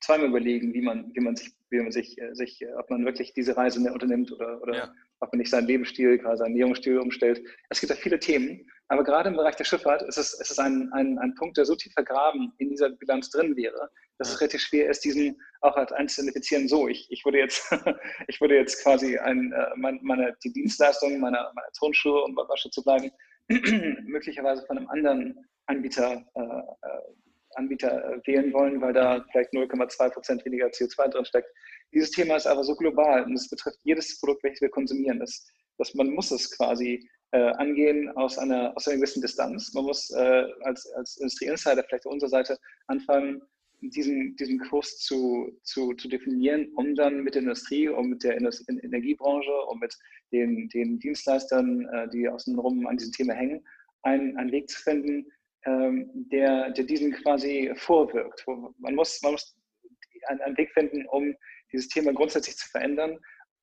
zweimal 0.00 0.28
überlegen, 0.28 0.72
wie 0.72 0.82
man, 0.82 1.10
wie 1.14 1.20
man 1.20 1.36
sich, 1.36 1.52
wie 1.70 1.80
man 1.80 1.92
sich, 1.92 2.20
äh, 2.20 2.34
sich, 2.34 2.62
äh, 2.62 2.72
ob 2.74 2.90
man 2.90 3.04
wirklich 3.04 3.34
diese 3.34 3.56
Reise 3.56 3.80
mehr 3.80 3.92
unternimmt 3.92 4.30
oder, 4.32 4.62
oder 4.62 4.76
ja. 4.76 4.94
ob 5.20 5.32
man 5.32 5.38
nicht 5.38 5.50
seinen 5.50 5.66
Lebensstil, 5.66 6.18
gerade 6.18 6.36
seinen 6.36 6.52
Ernährungsstil 6.52 6.98
umstellt. 6.98 7.42
Es 7.70 7.80
gibt 7.80 7.90
ja 7.90 7.96
viele 7.96 8.18
Themen, 8.18 8.70
aber 8.88 9.02
gerade 9.02 9.30
im 9.30 9.36
Bereich 9.36 9.56
der 9.56 9.64
Schifffahrt 9.64 10.02
ist 10.02 10.18
es, 10.18 10.34
ist 10.34 10.50
es 10.50 10.58
ein, 10.58 10.92
ein, 10.92 11.18
ein 11.18 11.34
Punkt, 11.34 11.56
der 11.56 11.64
so 11.64 11.74
tief 11.74 11.92
vergraben 11.92 12.52
in 12.58 12.70
dieser 12.70 12.90
Bilanz 12.90 13.30
drin 13.30 13.56
wäre, 13.56 13.90
dass 14.18 14.30
es 14.30 14.40
relativ 14.40 14.60
schwer 14.60 14.88
ist, 14.88 15.04
diesen 15.04 15.40
auch 15.62 15.76
als 15.76 15.92
einzidentifizieren. 15.92 16.68
So, 16.68 16.86
ich, 16.88 17.10
ich 17.10 17.24
würde 17.24 17.38
jetzt, 17.38 17.72
ich 18.28 18.40
würde 18.40 18.56
jetzt 18.56 18.82
quasi 18.82 19.18
ein, 19.18 19.52
meine, 19.76 19.98
meine, 20.02 20.36
die 20.44 20.52
Dienstleistung 20.52 21.18
meiner, 21.18 21.52
meiner 21.54 21.72
Turnschuhe, 21.76 22.22
um 22.22 22.34
bei 22.34 22.42
Wasche 22.48 22.70
zu 22.70 22.82
bleiben, 22.82 23.10
möglicherweise 24.06 24.64
von 24.66 24.78
einem 24.78 24.88
anderen 24.88 25.48
Anbieter, 25.66 26.24
äh, 26.34 26.40
äh 26.40 27.23
Anbieter 27.56 28.04
äh, 28.04 28.20
wählen 28.26 28.52
wollen, 28.52 28.80
weil 28.80 28.92
da 28.92 29.24
vielleicht 29.32 29.52
0,2 29.52 30.10
Prozent 30.10 30.44
weniger 30.44 30.66
CO2 30.66 31.08
drin 31.08 31.24
steckt. 31.24 31.48
Dieses 31.92 32.10
Thema 32.10 32.36
ist 32.36 32.46
aber 32.46 32.64
so 32.64 32.74
global 32.74 33.24
und 33.24 33.34
es 33.34 33.48
betrifft 33.48 33.78
jedes 33.84 34.18
Produkt, 34.20 34.42
welches 34.42 34.60
wir 34.60 34.70
konsumieren. 34.70 35.20
Das, 35.20 35.46
dass 35.78 35.94
man 35.94 36.10
muss 36.10 36.30
es 36.30 36.50
quasi 36.56 37.08
äh, 37.32 37.50
angehen 37.54 38.10
aus 38.16 38.38
einer, 38.38 38.72
aus 38.76 38.86
einer 38.86 38.98
gewissen 38.98 39.20
Distanz. 39.20 39.72
Man 39.74 39.84
muss 39.84 40.10
äh, 40.10 40.44
als, 40.62 40.86
als 40.92 41.16
Industrie-Insider 41.16 41.84
vielleicht 41.84 42.06
auf 42.06 42.12
unserer 42.12 42.30
Seite 42.30 42.58
anfangen, 42.86 43.42
diesen, 43.80 44.36
diesen 44.36 44.58
Kurs 44.60 44.98
zu, 44.98 45.50
zu, 45.62 45.94
zu 45.94 46.08
definieren, 46.08 46.68
um 46.76 46.94
dann 46.94 47.22
mit 47.22 47.34
der 47.34 47.42
Industrie, 47.42 47.88
um 47.88 48.10
mit 48.10 48.22
der 48.22 48.36
Energiebranche, 48.38 49.52
um 49.68 49.78
mit 49.78 49.94
den, 50.32 50.68
den 50.68 50.98
Dienstleistern, 50.98 51.86
äh, 51.92 52.08
die 52.08 52.28
außenrum 52.28 52.86
an 52.86 52.96
diesem 52.96 53.12
Thema 53.12 53.34
hängen, 53.34 53.66
einen, 54.02 54.36
einen 54.36 54.52
Weg 54.52 54.70
zu 54.70 54.80
finden, 54.80 55.26
ähm, 55.66 56.10
der, 56.30 56.70
der 56.70 56.84
diesen 56.84 57.12
quasi 57.12 57.72
vorwirkt. 57.76 58.44
Man 58.78 58.94
muss, 58.94 59.20
man 59.22 59.32
muss 59.32 59.56
einen, 60.28 60.40
einen 60.40 60.56
Weg 60.56 60.72
finden, 60.72 61.06
um 61.08 61.34
dieses 61.72 61.88
Thema 61.88 62.12
grundsätzlich 62.12 62.56
zu 62.56 62.68
verändern, 62.68 63.18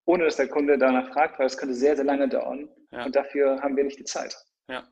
ohne 0.06 0.26
dass 0.26 0.36
der 0.36 0.48
Kunde 0.48 0.78
danach 0.78 1.12
fragt, 1.14 1.40
weil 1.40 1.46
es 1.46 1.58
könnte 1.58 1.76
sehr, 1.76 1.96
sehr 1.96 2.06
lange 2.06 2.28
dauern. 2.28 2.70
Ja. 2.92 3.06
Und 3.06 3.16
dafür 3.16 3.62
haben 3.62 3.78
wir 3.78 3.84
nicht 3.84 4.00
die 4.00 4.04
Zeit. 4.04 4.36
Ja. 4.68 4.84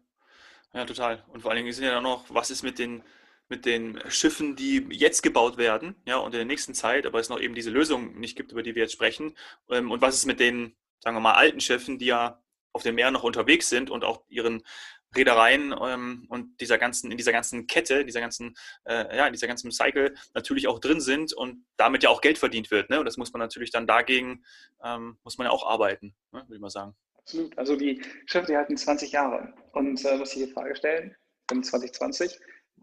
ja, 0.74 0.86
total. 0.86 1.24
Und 1.30 1.42
vor 1.42 1.52
allen 1.52 1.64
Dingen 1.64 1.74
sind 1.74 1.86
ja 1.86 2.00
noch, 2.02 2.26
was 2.30 2.50
ist 2.50 2.64
mit 2.64 2.80
den, 2.80 3.04
mit 3.50 3.66
den 3.66 4.00
Schiffen, 4.08 4.56
die 4.56 4.88
jetzt 4.92 5.22
gebaut 5.22 5.58
werden, 5.58 5.96
ja, 6.06 6.18
und 6.18 6.34
in 6.34 6.40
der 6.40 6.46
nächsten 6.46 6.74
Zeit, 6.74 7.06
aber 7.06 7.20
es 7.20 7.30
noch 7.30 7.40
eben 7.40 7.56
diese 7.56 7.72
Lösung 7.72 8.20
nicht 8.20 8.38
gibt, 8.38 8.52
über 8.52 8.64
die 8.64 8.76
wir 8.76 8.84
jetzt 8.84 8.94
sprechen. 8.94 9.36
Ähm, 9.70 9.92
und 9.92 10.02
was 10.02 10.16
ist 10.16 10.26
mit 10.26 10.40
den, 10.40 10.76
sagen 11.00 11.18
wir 11.18 11.22
mal, 11.22 11.34
alten 11.34 11.60
Schiffen, 11.60 11.98
die 11.98 12.06
ja 12.06 12.42
auf 12.72 12.84
dem 12.84 12.96
Meer 12.96 13.12
noch 13.12 13.24
unterwegs 13.24 13.68
sind 13.68 13.90
und 13.90 14.04
auch 14.04 14.24
ihren 14.30 14.64
Reedereien 15.16 15.74
ähm, 15.82 16.26
und 16.30 16.60
dieser 16.62 16.78
ganzen, 16.78 17.12
in 17.12 17.18
dieser 17.18 17.32
ganzen 17.32 17.68
Kette, 17.68 18.06
dieser 18.06 18.22
ganzen, 18.22 18.56
äh, 18.86 19.16
ja, 19.16 19.28
in 19.28 19.34
dieser 19.34 19.48
ganzen 19.48 19.72
Cycle 19.72 20.14
natürlich 20.34 20.68
auch 20.68 20.80
drin 20.80 21.02
sind 21.02 21.34
und 21.34 21.66
damit 21.78 22.04
ja 22.04 22.10
auch 22.10 22.22
Geld 22.22 22.38
verdient 22.38 22.70
wird. 22.72 22.90
Ne? 22.90 23.00
Und 23.00 23.06
das 23.06 23.18
muss 23.18 23.34
man 23.34 23.40
natürlich 23.40 23.72
dann 23.72 23.88
dagegen, 23.88 24.44
ähm, 24.84 25.18
muss 25.24 25.38
man 25.38 25.46
ja 25.46 25.52
auch 25.52 25.66
arbeiten, 25.66 26.16
ne? 26.32 26.44
würde 26.44 26.56
ich 26.56 26.62
mal 26.62 26.70
sagen. 26.70 26.96
Absolut. 27.18 27.58
Also 27.58 27.76
die 27.76 28.02
Schiffe, 28.26 28.48
die 28.48 28.58
halten 28.58 28.78
20 28.78 29.12
Jahre. 29.12 29.54
Und 29.74 30.04
äh, 30.06 30.18
muss 30.18 30.36
ich 30.36 30.46
die 30.46 30.52
Frage 30.52 30.76
stellen, 30.76 31.16
in 31.52 31.64
2020, 31.64 32.40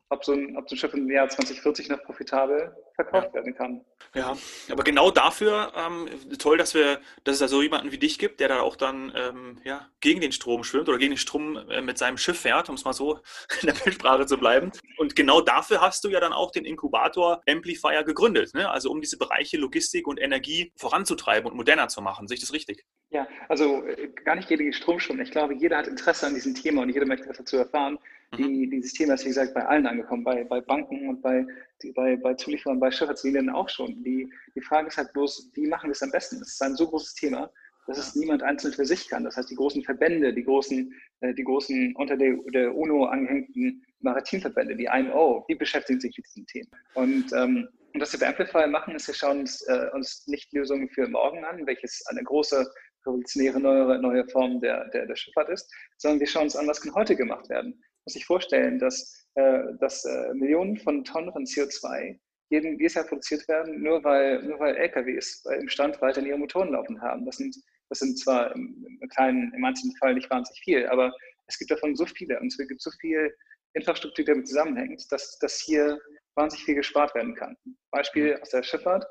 ob 0.09 0.25
so, 0.25 0.33
ein, 0.33 0.57
ob 0.57 0.69
so 0.69 0.75
ein 0.75 0.79
Schiff 0.79 0.95
im 0.95 1.11
Jahr 1.11 1.29
2040 1.29 1.89
noch 1.89 2.03
profitabel 2.03 2.75
verkauft 2.95 3.29
ja. 3.29 3.35
werden 3.35 3.55
kann. 3.55 3.85
Ja, 4.15 4.37
aber 4.71 4.83
genau 4.83 5.11
dafür 5.11 5.73
ähm, 5.77 6.09
toll, 6.39 6.57
dass 6.57 6.75
wir, 6.75 7.01
dass 7.25 7.35
es 7.35 7.39
da 7.41 7.49
so 7.49 7.63
jemanden 7.63 7.93
wie 7.93 7.99
dich 7.99 8.19
gibt, 8.19 8.41
der 8.41 8.49
da 8.49 8.61
auch 8.61 8.77
dann 8.77 9.13
ähm, 9.15 9.61
ja, 9.65 9.89
gegen 10.01 10.21
den 10.21 10.33
Strom 10.33 10.65
schwimmt 10.65 10.89
oder 10.89 10.99
gegen 10.99 11.13
den 11.13 11.19
Strom 11.19 11.57
äh, 11.69 11.83
mit 11.83 11.99
seinem 11.99 12.17
Schiff 12.17 12.41
fährt, 12.41 12.69
um 12.69 12.75
es 12.75 12.85
mal 12.85 12.93
so 12.93 13.21
in 13.61 13.67
der 13.67 13.75
Bildsprache 13.75 14.27
zu 14.27 14.39
bleiben. 14.39 14.73
Und 14.97 15.15
genau 15.15 15.41
dafür 15.41 15.81
hast 15.81 16.05
du 16.05 16.09
ja 16.09 16.21
dann 16.21 16.33
auch 16.33 16.51
den 16.51 16.65
Inkubator 16.65 17.43
Amplifier 17.49 18.05
gegründet, 18.05 18.55
ne? 18.55 18.71
also 18.71 18.91
um 18.91 19.01
diese 19.01 19.19
Bereiche 19.19 19.59
Logistik 19.59 20.07
und 20.07 20.21
Energie 20.21 20.73
voranzutreiben 20.77 21.51
und 21.51 21.57
moderner 21.57 21.89
zu 21.89 22.01
machen. 22.01 22.27
Sehe 22.29 22.37
ich 22.37 22.41
das 22.41 22.53
richtig? 22.53 22.85
Ja, 23.11 23.27
also 23.49 23.85
äh, 23.85 24.09
gar 24.25 24.37
nicht 24.37 24.49
gegen 24.49 24.65
den 24.65 24.73
Strom 24.73 24.99
schwimmen. 24.99 25.21
Ich 25.21 25.31
glaube, 25.31 25.55
jeder 25.55 25.79
hat 25.79 25.87
Interesse 25.87 26.27
an 26.27 26.35
diesem 26.35 26.55
Thema 26.55 26.83
und 26.83 26.89
jeder 26.89 27.07
möchte 27.07 27.29
was 27.29 27.37
dazu 27.37 27.57
erfahren. 27.57 27.99
Mhm. 28.39 28.43
Die, 28.43 28.71
dieses 28.71 28.93
Thema 28.93 29.15
ist, 29.15 29.25
wie 29.25 29.29
gesagt, 29.29 29.55
bei 29.55 29.65
allen 29.67 29.87
angekommen, 29.87 30.25
bei, 30.25 30.45
bei 30.45 30.61
Banken 30.61 31.09
und 31.09 31.23
bei, 31.23 31.47
die, 31.83 31.93
bei, 31.93 32.17
bei 32.17 32.35
Zulieferern, 32.35 32.81
bei 32.81 32.91
Schifffahrtslinien 32.91 33.51
auch 33.51 33.69
schon. 33.69 34.03
Die, 34.03 34.31
die 34.55 34.61
Frage 34.61 34.89
ist 34.89 34.97
halt 34.97 35.13
bloß, 35.13 35.51
wie 35.55 35.67
machen 35.67 35.89
wir 35.89 35.93
es 35.93 36.03
am 36.03 36.11
besten? 36.11 36.39
Das 36.39 36.49
ist 36.49 36.63
ein 36.63 36.77
so 36.77 36.89
großes 36.89 37.15
Thema, 37.15 37.51
dass 37.87 37.99
es 37.99 38.15
niemand 38.17 38.43
einzeln 38.43 38.73
für 38.73 38.85
sich 38.85 39.09
kann. 39.09 39.25
Das 39.25 39.37
heißt, 39.37 39.51
die 39.51 39.55
großen 39.55 39.83
Verbände, 39.85 40.35
die 40.35 40.45
großen, 40.45 40.93
äh, 41.21 41.35
die 41.35 41.45
großen 41.45 41.95
unter 41.97 42.17
der, 42.17 42.37
der 42.53 42.75
UNO 42.75 43.05
angehängten 43.05 43.85
Maritimverbände, 44.01 44.77
die 44.77 44.89
IMO, 44.93 45.45
die 45.49 45.55
beschäftigen 45.55 46.01
sich 46.01 46.17
mit 46.17 46.27
diesen 46.27 46.47
Themen. 46.47 46.71
Und, 46.95 47.33
ähm, 47.33 47.69
und 47.95 48.01
was 48.01 48.13
wir 48.13 48.21
bei 48.21 48.29
Amplify 48.29 48.67
machen, 48.67 48.95
ist, 48.95 49.07
wir 49.07 49.15
schauen 49.15 49.41
uns, 49.41 49.63
äh, 49.69 49.89
uns 49.95 50.27
nicht 50.27 50.53
Lösungen 50.53 50.89
für 50.91 51.09
morgen 51.09 51.45
an, 51.45 51.67
welches 51.67 52.05
eine 52.09 52.23
große 52.23 52.69
revolutionäre 53.07 53.61
neue, 53.61 53.99
neue 54.01 54.29
Form 54.29 54.61
der, 54.61 54.89
der, 54.91 55.07
der 55.07 55.17
Schifffahrt 55.17 55.49
ist, 55.49 55.73
sondern 55.97 56.21
wir 56.21 56.27
schauen 56.27 56.45
uns 56.45 56.57
an, 56.57 56.67
was 56.67 56.81
kann 56.81 56.95
heute 56.95 57.15
gemacht 57.15 57.49
werden 57.49 57.81
muss 58.07 58.15
sich 58.15 58.25
vorstellen, 58.25 58.79
dass, 58.79 59.27
äh, 59.35 59.63
dass 59.81 60.05
äh, 60.05 60.33
Millionen 60.35 60.77
von 60.79 61.05
Tonnen 61.05 61.33
von 61.33 61.45
CO2 61.45 62.19
jeden, 62.51 62.79
jedes 62.79 62.95
Jahr 62.95 63.05
produziert 63.05 63.47
werden, 63.49 63.83
nur 63.83 64.03
weil, 64.05 64.43
nur 64.43 64.59
weil 64.61 64.77
LKWs 64.77 65.45
im 65.61 65.69
Stand 65.69 66.01
weiter 66.01 66.23
ihre 66.23 66.39
Motoren 66.39 66.71
laufen 66.71 67.01
haben. 67.03 67.27
Das 67.27 67.37
sind, 67.37 67.57
das 67.89 67.99
sind 67.99 68.19
zwar 68.19 68.55
im, 68.55 68.99
im 69.01 69.09
kleinen, 69.09 69.53
im 69.53 69.65
einzelnen 69.65 69.97
Fall 69.97 70.15
nicht 70.15 70.31
wahnsinnig 70.31 70.61
viel, 70.61 70.87
aber 70.87 71.13
es 71.49 71.59
gibt 71.59 71.71
davon 71.73 71.97
so 71.97 72.07
viele 72.07 72.39
und 72.39 72.47
es 72.47 72.57
gibt 72.57 72.81
so 72.81 72.91
viel 73.01 73.35
Infrastruktur, 73.75 74.25
die 74.25 74.31
damit 74.31 74.49
zusammenhängt, 74.49 75.05
dass, 75.11 75.39
dass 75.39 75.61
hier 75.61 76.01
wahnsinnig 76.35 76.65
viel 76.65 76.75
gespart 76.77 77.15
werden 77.15 77.35
kann. 77.35 77.57
Beispiel 77.91 78.35
mhm. 78.35 78.43
aus 78.43 78.51
der 78.51 78.63
Schifffahrt. 78.63 79.05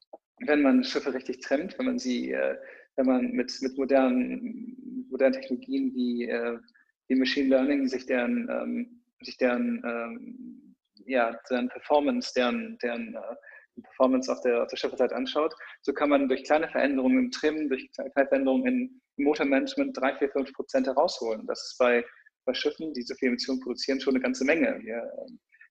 Wenn 0.45 0.62
man 0.62 0.84
Schiffe 0.84 1.13
richtig 1.13 1.39
trennt, 1.41 1.77
wenn 1.77 1.86
man 1.86 1.99
sie, 1.99 2.31
äh, 2.31 2.58
wenn 2.95 3.05
man 3.05 3.31
mit, 3.31 3.53
mit 3.62 3.77
modernen, 3.77 5.08
modernen 5.10 5.34
Technologien 5.34 5.93
wie 5.93 6.29
äh, 6.29 6.58
wie 7.07 7.15
Machine 7.15 7.49
Learning 7.49 7.87
sich 7.87 8.05
deren, 8.05 8.49
ähm, 8.49 9.01
sich 9.21 9.37
deren, 9.37 9.81
ähm, 9.85 10.75
ja, 11.05 11.37
deren 11.49 11.69
Performance, 11.69 12.33
deren, 12.35 12.77
deren 12.81 13.15
äh, 13.15 13.81
Performance 13.81 14.31
auf 14.31 14.41
der, 14.41 14.63
auf 14.63 14.69
der 14.69 14.77
Schifferseite 14.77 15.15
anschaut, 15.15 15.53
so 15.81 15.93
kann 15.93 16.09
man 16.09 16.27
durch 16.27 16.43
kleine 16.43 16.69
Veränderungen 16.69 17.25
im 17.25 17.31
Trim, 17.31 17.69
durch 17.69 17.91
kleine 17.91 18.11
Veränderungen 18.11 19.01
im 19.17 19.23
Motormanagement 19.23 19.97
3, 19.97 20.15
4, 20.17 20.29
5 20.29 20.53
Prozent 20.53 20.87
herausholen. 20.87 21.45
Das 21.47 21.61
ist 21.63 21.77
bei, 21.77 22.05
bei 22.45 22.53
Schiffen, 22.53 22.93
die 22.93 23.01
so 23.01 23.15
viel 23.15 23.29
Emissionen 23.29 23.61
produzieren, 23.61 23.99
schon 23.99 24.15
eine 24.15 24.23
ganze 24.23 24.45
Menge. 24.45 24.79
Wir, 24.81 25.11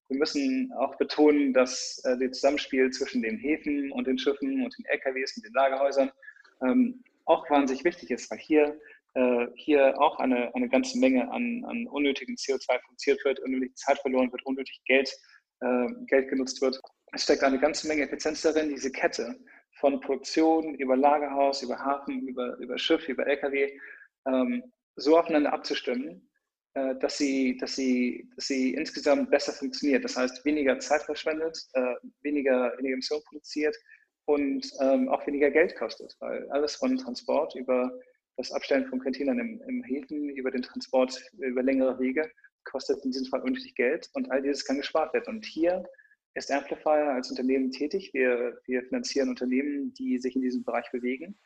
wir 0.09 0.18
müssen 0.18 0.70
auch 0.79 0.97
betonen, 0.97 1.53
dass 1.53 2.01
äh, 2.05 2.18
das 2.18 2.38
Zusammenspiel 2.40 2.90
zwischen 2.90 3.23
den 3.23 3.38
Häfen 3.38 3.90
und 3.92 4.07
den 4.07 4.18
Schiffen 4.18 4.62
und 4.62 4.77
den 4.79 4.85
LKWs 4.87 5.37
und 5.37 5.47
den 5.47 5.53
Lagerhäusern 5.55 6.11
ähm, 6.62 7.03
auch 7.27 7.49
wahnsinnig 7.49 7.85
wichtig 7.85 8.11
ist, 8.11 8.31
weil 8.31 8.38
hier 8.38 8.79
äh, 9.14 9.46
hier 9.57 10.00
auch 10.00 10.18
eine, 10.18 10.55
eine 10.55 10.68
ganze 10.68 10.98
Menge 10.98 11.31
an, 11.31 11.64
an 11.66 11.87
unnötigen 11.88 12.35
CO2 12.37 12.79
produziert 12.85 13.24
wird, 13.24 13.40
unnötig 13.40 13.77
Zeit 13.77 13.98
verloren 14.00 14.31
wird, 14.33 14.44
unnötig 14.44 14.81
Geld, 14.87 15.11
äh, 15.61 15.87
Geld 16.07 16.29
genutzt 16.29 16.61
wird. 16.61 16.81
Es 17.12 17.24
steckt 17.24 17.44
eine 17.44 17.59
ganze 17.59 17.87
Menge 17.88 18.03
Effizienz 18.03 18.42
darin, 18.42 18.68
diese 18.68 18.90
Kette 18.90 19.37
von 19.79 20.00
Produktion 20.00 20.74
über 20.77 20.96
Lagerhaus, 20.96 21.62
über 21.62 21.79
Hafen, 21.79 22.27
über, 22.27 22.57
über 22.59 22.79
Schiff, 22.79 23.09
über 23.09 23.27
Lkw 23.27 23.70
ähm, 24.27 24.62
so 24.96 25.18
aufeinander 25.18 25.53
abzustimmen, 25.53 26.29
äh, 26.74 26.94
dass, 26.96 27.18
sie, 27.18 27.57
dass, 27.59 27.77
sie, 27.77 28.29
dass 28.37 28.46
sie 28.46 28.74
insgesamt 28.74 29.31
besser 29.31 29.53
funktioniert. 29.53 30.05
Das 30.05 30.16
heißt, 30.16 30.44
weniger 30.44 30.79
Zeit 30.79 31.03
verschwendet, 31.03 31.57
äh, 31.74 31.94
weniger, 32.22 32.72
weniger 32.79 32.94
Emissionen 32.94 33.22
produziert 33.24 33.77
und 34.27 34.66
ähm, 34.81 35.09
auch 35.09 35.27
weniger 35.27 35.50
Geld 35.50 35.77
kostet, 35.77 36.14
weil 36.20 36.48
alles 36.50 36.77
von 36.77 36.96
Transport 36.96 37.55
über 37.55 37.92
das 38.37 38.53
Abstellen 38.53 38.87
von 38.87 38.99
Containern 38.99 39.38
im, 39.38 39.61
im 39.68 39.83
Häfen 39.85 40.29
über 40.31 40.51
den 40.51 40.62
Transport 40.62 41.20
über 41.38 41.62
längere 41.62 41.99
Wege 41.99 42.31
kostet 42.64 43.05
in 43.05 43.11
diesem 43.11 43.27
Fall 43.27 43.42
unnötig 43.42 43.75
Geld 43.75 44.09
und 44.14 44.31
all 44.31 44.42
dieses 44.42 44.64
kann 44.64 44.79
gespart 44.79 45.12
werden. 45.14 45.37
Und 45.37 45.44
hier 45.44 45.85
ist 46.35 46.51
Amplifier 46.51 47.12
als 47.14 47.31
Unternehmen 47.31 47.70
tätig. 47.70 48.11
Wir, 48.12 48.59
wir 48.66 48.83
finanzieren 48.83 49.29
Unternehmen, 49.29 49.92
die 49.94 50.18
sich 50.18 50.35
in 50.35 50.42
diesem 50.42 50.64
Bereich 50.64 50.90
bewegen 50.90 51.38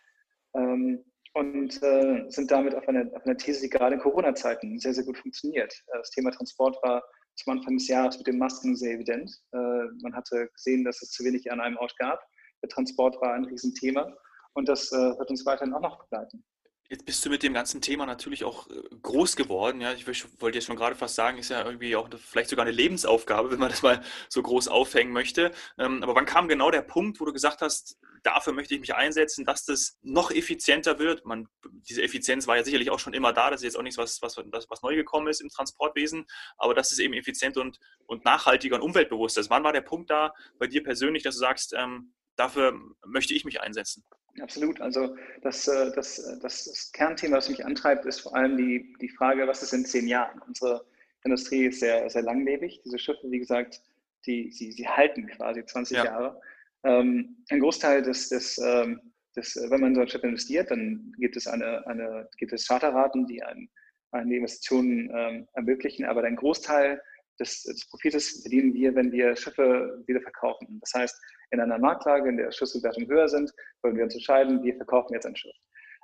ähm, 0.54 1.04
und 1.34 1.82
äh, 1.82 2.24
sind 2.30 2.50
damit 2.50 2.74
auf 2.74 2.88
einer, 2.88 3.10
auf 3.14 3.24
einer 3.26 3.36
These, 3.36 3.62
die 3.62 3.68
gerade 3.68 3.96
in 3.96 4.00
Corona-Zeiten 4.00 4.78
sehr, 4.78 4.94
sehr 4.94 5.04
gut 5.04 5.18
funktioniert. 5.18 5.74
Das 5.92 6.10
Thema 6.10 6.30
Transport 6.30 6.78
war 6.82 7.02
zum 7.36 7.52
Anfang 7.52 7.76
des 7.76 7.88
Jahres 7.88 8.16
mit 8.18 8.26
den 8.26 8.38
Masken 8.38 8.74
sehr 8.74 8.94
evident. 8.94 9.30
Äh, 9.52 9.58
man 10.02 10.14
hatte 10.14 10.48
gesehen, 10.54 10.84
dass 10.84 11.02
es 11.02 11.10
zu 11.10 11.24
wenig 11.24 11.50
an 11.52 11.60
einem 11.60 11.76
Ort 11.76 11.96
gab. 11.98 12.20
Der 12.62 12.68
Transport 12.70 13.20
war 13.20 13.34
ein 13.34 13.44
Riesenthema 13.44 14.16
und 14.54 14.68
das 14.68 14.90
äh, 14.92 14.96
wird 14.96 15.30
uns 15.30 15.44
weiterhin 15.46 15.74
auch 15.74 15.82
noch 15.82 16.02
begleiten. 16.02 16.44
Jetzt 16.90 17.04
bist 17.04 17.22
du 17.22 17.28
mit 17.28 17.42
dem 17.42 17.52
ganzen 17.52 17.82
Thema 17.82 18.06
natürlich 18.06 18.44
auch 18.44 18.66
äh, 18.70 18.80
groß 19.02 19.36
geworden. 19.36 19.82
Ja, 19.82 19.92
ich 19.92 20.06
wollte 20.06 20.56
jetzt 20.56 20.64
schon 20.64 20.76
gerade 20.76 20.96
fast 20.96 21.16
sagen, 21.16 21.36
ist 21.36 21.50
ja 21.50 21.62
irgendwie 21.62 21.94
auch 21.96 22.08
vielleicht 22.18 22.48
sogar 22.48 22.64
eine 22.64 22.74
Lebensaufgabe, 22.74 23.50
wenn 23.52 23.58
man 23.58 23.68
das 23.68 23.82
mal 23.82 24.02
so 24.30 24.42
groß 24.42 24.68
aufhängen 24.68 25.12
möchte. 25.12 25.52
Ähm, 25.78 26.02
aber 26.02 26.14
wann 26.14 26.24
kam 26.24 26.48
genau 26.48 26.70
der 26.70 26.80
Punkt, 26.80 27.20
wo 27.20 27.26
du 27.26 27.32
gesagt 27.34 27.60
hast, 27.60 27.98
dafür 28.22 28.54
möchte 28.54 28.74
ich 28.74 28.80
mich 28.80 28.94
einsetzen, 28.94 29.44
dass 29.44 29.66
das 29.66 29.98
noch 30.02 30.30
effizienter 30.30 30.98
wird? 30.98 31.26
Man, 31.26 31.48
diese 31.66 32.02
Effizienz 32.02 32.46
war 32.46 32.56
ja 32.56 32.64
sicherlich 32.64 32.90
auch 32.90 32.98
schon 32.98 33.12
immer 33.12 33.34
da. 33.34 33.50
Das 33.50 33.60
ist 33.60 33.64
jetzt 33.64 33.76
auch 33.76 33.82
nichts, 33.82 33.98
was, 33.98 34.22
was, 34.22 34.36
was 34.36 34.82
neu 34.82 34.96
gekommen 34.96 35.28
ist 35.28 35.42
im 35.42 35.50
Transportwesen. 35.50 36.24
Aber 36.56 36.72
dass 36.72 36.90
es 36.90 37.00
eben 37.00 37.12
effizient 37.12 37.58
und, 37.58 37.80
und 38.06 38.24
nachhaltiger 38.24 38.76
und 38.76 38.82
umweltbewusster 38.82 39.42
ist. 39.42 39.50
Wann 39.50 39.64
war 39.64 39.74
der 39.74 39.82
Punkt 39.82 40.08
da 40.08 40.32
bei 40.58 40.66
dir 40.66 40.82
persönlich, 40.82 41.22
dass 41.22 41.34
du 41.34 41.40
sagst, 41.40 41.74
ähm, 41.76 42.14
dafür 42.38 42.80
möchte 43.04 43.34
ich 43.34 43.44
mich 43.44 43.60
einsetzen? 43.60 44.04
Absolut. 44.40 44.80
Also 44.80 45.16
das, 45.42 45.66
äh, 45.68 45.92
das, 45.94 46.18
äh, 46.18 46.38
das, 46.40 46.64
das, 46.64 46.92
Kernthema, 46.92 47.36
das 47.36 47.48
mich 47.48 47.64
antreibt, 47.64 48.06
ist 48.06 48.20
vor 48.20 48.34
allem 48.34 48.56
die, 48.56 48.94
die 49.00 49.08
Frage, 49.08 49.46
was 49.46 49.62
ist 49.62 49.72
in 49.72 49.84
zehn 49.84 50.06
Jahren? 50.06 50.40
Unsere 50.46 50.84
Industrie 51.24 51.66
ist 51.66 51.80
sehr, 51.80 52.08
sehr 52.08 52.22
langlebig. 52.22 52.80
Diese 52.84 52.98
Schiffe, 52.98 53.30
wie 53.30 53.40
gesagt, 53.40 53.82
die, 54.26 54.50
sie, 54.52 54.72
sie 54.72 54.88
halten 54.88 55.26
quasi 55.26 55.64
20 55.64 55.96
ja. 55.96 56.04
Jahre. 56.04 56.40
Ähm, 56.84 57.36
ein 57.50 57.60
Großteil 57.60 58.02
des, 58.02 58.28
des, 58.28 58.58
ähm, 58.58 59.00
des, 59.36 59.56
wenn 59.56 59.80
man 59.80 59.90
in 59.90 59.94
so 59.96 60.00
ein 60.02 60.08
Schiff 60.08 60.22
investiert, 60.22 60.70
dann 60.70 61.12
gibt 61.18 61.36
es, 61.36 61.46
eine, 61.46 61.86
eine, 61.86 62.28
gibt 62.36 62.52
es 62.52 62.66
Charterraten, 62.66 63.26
die 63.26 63.42
einen, 63.42 63.68
eine 64.12 64.36
Investition 64.36 65.10
ähm, 65.12 65.48
ermöglichen, 65.54 66.04
aber 66.04 66.22
ein 66.22 66.36
Großteil 66.36 67.02
des, 67.38 67.62
des 67.62 67.88
Profites 67.88 68.42
verdienen 68.42 68.74
wir, 68.74 68.94
wenn 68.94 69.12
wir 69.12 69.36
Schiffe 69.36 70.02
wieder 70.06 70.20
verkaufen. 70.20 70.78
Das 70.80 70.92
heißt, 70.94 71.20
in 71.50 71.60
einer 71.60 71.78
Marktlage, 71.78 72.28
in 72.28 72.36
der 72.36 72.52
Schlüsselwertung 72.52 73.06
höher 73.08 73.28
sind, 73.28 73.52
wollen 73.82 73.96
wir 73.96 74.04
uns 74.04 74.14
entscheiden, 74.14 74.62
wir 74.62 74.76
verkaufen 74.76 75.14
jetzt 75.14 75.26
ein 75.26 75.36
Schiff. 75.36 75.56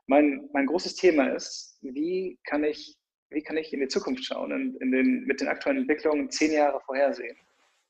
Mein, 0.06 0.48
mein 0.52 0.66
großes 0.66 0.96
Thema 0.96 1.28
ist, 1.28 1.78
wie 1.82 2.38
kann 2.44 2.64
ich, 2.64 2.96
wie 3.30 3.42
kann 3.42 3.56
ich 3.56 3.72
in 3.72 3.80
die 3.80 3.88
Zukunft 3.88 4.24
schauen 4.24 4.52
und 4.52 4.76
in 4.80 4.92
den, 4.92 5.24
mit 5.24 5.40
den 5.40 5.48
aktuellen 5.48 5.78
Entwicklungen 5.78 6.30
zehn 6.30 6.52
Jahre 6.52 6.80
vorhersehen, 6.80 7.36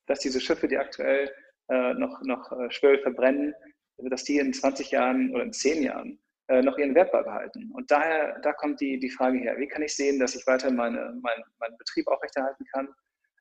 dass 0.06 0.20
diese 0.20 0.40
Schiffe, 0.40 0.68
die 0.68 0.78
aktuell 0.78 1.30
äh, 1.68 1.94
noch, 1.94 2.20
noch 2.22 2.52
äh, 2.52 2.70
Schwöll 2.70 2.98
verbrennen, 2.98 3.54
dass 3.98 4.24
die 4.24 4.38
in 4.38 4.52
20 4.52 4.90
Jahren 4.90 5.34
oder 5.34 5.44
in 5.44 5.52
10 5.52 5.82
Jahren 5.82 6.18
äh, 6.48 6.62
noch 6.62 6.78
ihren 6.78 6.94
Wert 6.94 7.12
beibehalten. 7.12 7.70
Und 7.72 7.90
daher, 7.90 8.38
da 8.40 8.52
kommt 8.52 8.80
die, 8.80 8.98
die 8.98 9.10
Frage 9.10 9.38
her, 9.38 9.56
wie 9.58 9.68
kann 9.68 9.82
ich 9.82 9.94
sehen, 9.94 10.18
dass 10.18 10.34
ich 10.34 10.46
weiter 10.46 10.70
meine, 10.70 11.18
mein, 11.22 11.42
meinen 11.58 11.78
Betrieb 11.78 12.06
aufrechterhalten 12.08 12.64
kann, 12.72 12.88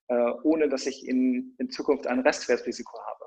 ohne 0.07 0.69
dass 0.69 0.85
ich 0.85 1.07
in, 1.07 1.55
in 1.57 1.69
Zukunft 1.69 2.07
ein 2.07 2.19
Restwertrisiko 2.19 2.99
habe. 3.05 3.23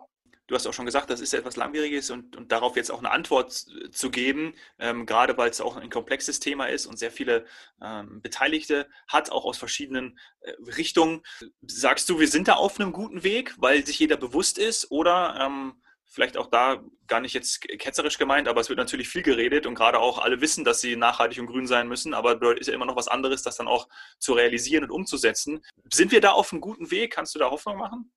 Du 0.47 0.55
hast 0.55 0.67
auch 0.67 0.73
schon 0.73 0.87
gesagt, 0.87 1.11
das 1.11 1.21
ist 1.21 1.35
etwas 1.35 1.57
Langwieriges 1.57 2.11
und, 2.11 2.37
und 2.37 2.53
darauf 2.53 2.77
jetzt 2.77 2.91
auch 2.91 3.01
eine 3.01 3.11
Antwort 3.11 3.53
zu 3.91 4.11
geben, 4.11 4.55
ähm, 4.79 5.05
gerade 5.05 5.37
weil 5.37 5.51
es 5.51 5.61
auch 5.61 5.77
ein 5.77 5.91
komplexes 5.91 6.39
Thema 6.39 6.67
ist 6.67 6.87
und 6.87 6.99
sehr 6.99 7.11
viele 7.11 7.47
ähm, 7.83 8.23
Beteiligte 8.23 8.89
hat, 9.09 9.33
auch 9.33 9.45
aus 9.45 9.59
verschiedenen 9.59 10.19
äh, 10.43 10.53
Richtungen. 10.77 11.23
Sagst 11.67 12.09
du, 12.09 12.21
wir 12.21 12.29
sind 12.29 12.47
da 12.47 12.55
auf 12.55 12.79
einem 12.79 12.93
guten 12.93 13.25
Weg, 13.25 13.57
weil 13.59 13.85
sich 13.85 13.99
jeder 13.99 14.17
bewusst 14.17 14.59
ist 14.59 14.93
oder 14.93 15.37
ähm, 15.41 15.83
vielleicht 16.17 16.39
auch 16.39 16.47
da 16.47 16.83
gar 17.07 17.21
nicht 17.21 17.35
jetzt 17.35 17.61
ketzerisch 17.79 18.17
gemeint, 18.17 18.49
aber 18.49 18.63
es 18.63 18.71
wird 18.71 18.79
natürlich 18.79 19.07
viel 19.07 19.23
geredet 19.23 19.67
und 19.67 19.75
gerade 19.75 19.99
auch 19.99 20.19
alle 20.19 20.41
wissen, 20.41 20.65
dass 20.65 20.81
sie 20.81 20.97
nachhaltig 20.97 21.39
und 21.39 21.47
grün 21.47 21.67
sein 21.67 21.89
müssen, 21.89 22.15
aber 22.15 22.41
ist 22.59 22.69
ja 22.69 22.75
immer 22.75 22.87
noch 22.87 22.97
was 22.97 23.07
anderes, 23.07 23.43
das 23.43 23.57
dann 23.57 23.69
auch 23.69 23.87
zu 24.19 24.33
realisieren 24.33 24.85
und 24.85 24.91
umzusetzen. 24.91 25.63
Sind 25.93 26.13
wir 26.13 26.23
da 26.23 26.31
auf 26.31 26.53
einem 26.53 26.63
guten 26.63 26.91
Weg? 26.91 27.13
Kannst 27.13 27.35
du 27.35 27.39
da 27.39 27.51
Hoffnung 27.51 27.77
machen? 27.77 28.11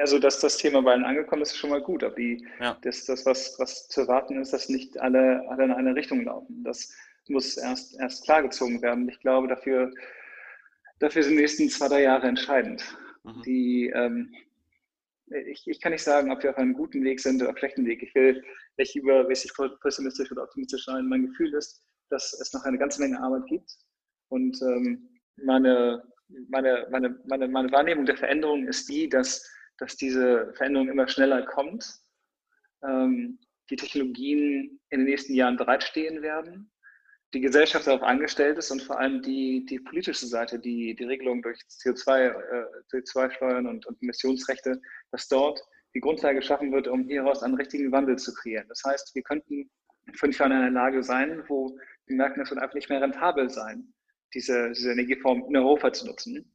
Also, 0.00 0.20
dass 0.20 0.38
das 0.38 0.56
Thema 0.56 0.82
bei 0.82 0.92
allen 0.92 1.04
angekommen 1.04 1.42
ist, 1.42 1.50
ist 1.50 1.58
schon 1.58 1.70
mal 1.70 1.82
gut. 1.82 2.04
Aber 2.04 2.14
die, 2.14 2.46
ja. 2.60 2.78
das, 2.82 3.06
das 3.06 3.26
was, 3.26 3.56
was 3.58 3.88
zu 3.88 4.02
erwarten 4.02 4.40
ist, 4.40 4.52
dass 4.52 4.68
nicht 4.68 4.96
alle, 5.00 5.42
alle 5.48 5.64
in 5.64 5.72
eine 5.72 5.96
Richtung 5.96 6.22
laufen. 6.24 6.62
Das 6.62 6.94
muss 7.26 7.56
erst, 7.56 7.98
erst 7.98 8.24
klargezogen 8.24 8.82
werden. 8.82 9.08
Ich 9.08 9.18
glaube, 9.18 9.48
dafür, 9.48 9.92
dafür 11.00 11.24
sind 11.24 11.32
die 11.32 11.40
nächsten 11.40 11.68
zwei, 11.70 11.88
drei 11.88 12.02
Jahre 12.02 12.28
entscheidend. 12.28 12.84
Mhm. 13.24 13.42
Die, 13.42 13.92
ähm, 13.94 14.32
ich, 15.28 15.66
ich 15.66 15.80
kann 15.80 15.92
nicht 15.92 16.04
sagen, 16.04 16.30
ob 16.30 16.42
wir 16.42 16.50
auf 16.50 16.56
einem 16.56 16.74
guten 16.74 17.02
Weg 17.04 17.20
sind 17.20 17.36
oder 17.36 17.50
auf 17.50 17.56
einem 17.56 17.58
schlechten 17.58 17.86
Weg. 17.86 18.02
Ich 18.02 18.14
will 18.14 18.42
nicht 18.76 18.94
übermäßig 18.94 19.52
pessimistisch 19.80 20.30
oder 20.32 20.44
optimistisch 20.44 20.84
sein. 20.84 21.06
Mein 21.06 21.26
Gefühl 21.26 21.54
ist, 21.54 21.82
dass 22.10 22.32
es 22.40 22.52
noch 22.52 22.64
eine 22.64 22.78
ganze 22.78 23.00
Menge 23.00 23.20
Arbeit 23.20 23.46
gibt. 23.46 23.70
Und 24.28 24.60
ähm, 24.62 25.08
meine, 25.36 26.02
meine, 26.48 26.86
meine, 26.90 27.20
meine, 27.26 27.48
meine 27.48 27.72
Wahrnehmung 27.72 28.06
der 28.06 28.16
Veränderung 28.16 28.66
ist 28.66 28.88
die, 28.88 29.08
dass, 29.08 29.48
dass 29.78 29.96
diese 29.96 30.52
Veränderung 30.54 30.88
immer 30.88 31.08
schneller 31.08 31.44
kommt. 31.44 31.86
Ähm, 32.84 33.38
die 33.70 33.76
Technologien 33.76 34.80
in 34.90 35.00
den 35.00 35.06
nächsten 35.06 35.34
Jahren 35.34 35.56
bereitstehen 35.56 36.22
werden 36.22 36.70
die 37.34 37.40
Gesellschaft 37.40 37.86
darauf 37.86 38.02
angestellt 38.02 38.58
ist 38.58 38.70
und 38.70 38.82
vor 38.82 38.98
allem 38.98 39.20
die, 39.22 39.66
die 39.66 39.80
politische 39.80 40.26
Seite, 40.26 40.58
die, 40.58 40.94
die 40.94 41.04
Regelung 41.04 41.42
durch 41.42 41.58
CO2, 41.82 42.28
äh, 42.28 42.66
CO2-Steuern 42.92 43.66
und, 43.66 43.86
und 43.86 44.02
Emissionsrechte, 44.02 44.80
dass 45.10 45.28
dort 45.28 45.60
die 45.94 46.00
Grundlage 46.00 46.40
geschaffen 46.40 46.72
wird, 46.72 46.88
um 46.88 47.08
hieraus 47.08 47.42
einen 47.42 47.54
richtigen 47.54 47.90
Wandel 47.90 48.16
zu 48.16 48.32
kreieren. 48.34 48.66
Das 48.68 48.82
heißt, 48.84 49.14
wir 49.14 49.22
könnten 49.22 49.70
fünf 50.14 50.38
Jahre 50.38 50.52
in 50.52 50.58
einer 50.58 50.70
Lage 50.70 51.02
sein, 51.02 51.42
wo 51.48 51.76
wir 52.06 52.16
merken, 52.16 52.40
es 52.40 52.50
wird 52.50 52.60
einfach 52.60 52.74
nicht 52.74 52.88
mehr 52.88 53.02
rentabel 53.02 53.50
sein, 53.50 53.92
diese, 54.34 54.70
diese 54.72 54.92
Energieform 54.92 55.44
in 55.48 55.56
Europa 55.56 55.92
zu 55.92 56.06
nutzen. 56.06 56.52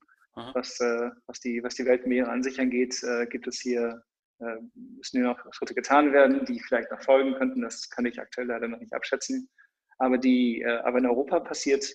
Was, 0.54 0.80
äh, 0.80 1.10
was, 1.28 1.42
die, 1.42 1.62
was 1.62 1.76
die 1.76 1.86
Weltmeere 1.86 2.30
an 2.30 2.42
sich 2.42 2.60
angeht, 2.60 3.04
äh, 3.04 3.26
gibt 3.26 3.48
es 3.48 3.60
hier, 3.60 4.02
äh, 4.40 4.56
müssen 4.74 5.18
hier 5.18 5.24
noch 5.24 5.40
Schritte 5.52 5.76
getan 5.76 6.14
werden, 6.14 6.46
die 6.46 6.60
vielleicht 6.60 6.90
noch 6.90 7.02
folgen 7.04 7.34
könnten. 7.34 7.62
Das 7.62 7.90
kann 7.90 8.06
ich 8.06 8.20
aktuell 8.20 8.48
leider 8.48 8.70
noch 8.70 8.80
nicht 8.80 8.94
abschätzen. 8.94 9.50
Aber, 10.02 10.18
die, 10.18 10.62
äh, 10.62 10.80
aber 10.80 10.98
in 10.98 11.06
Europa 11.06 11.40
passiert, 11.40 11.86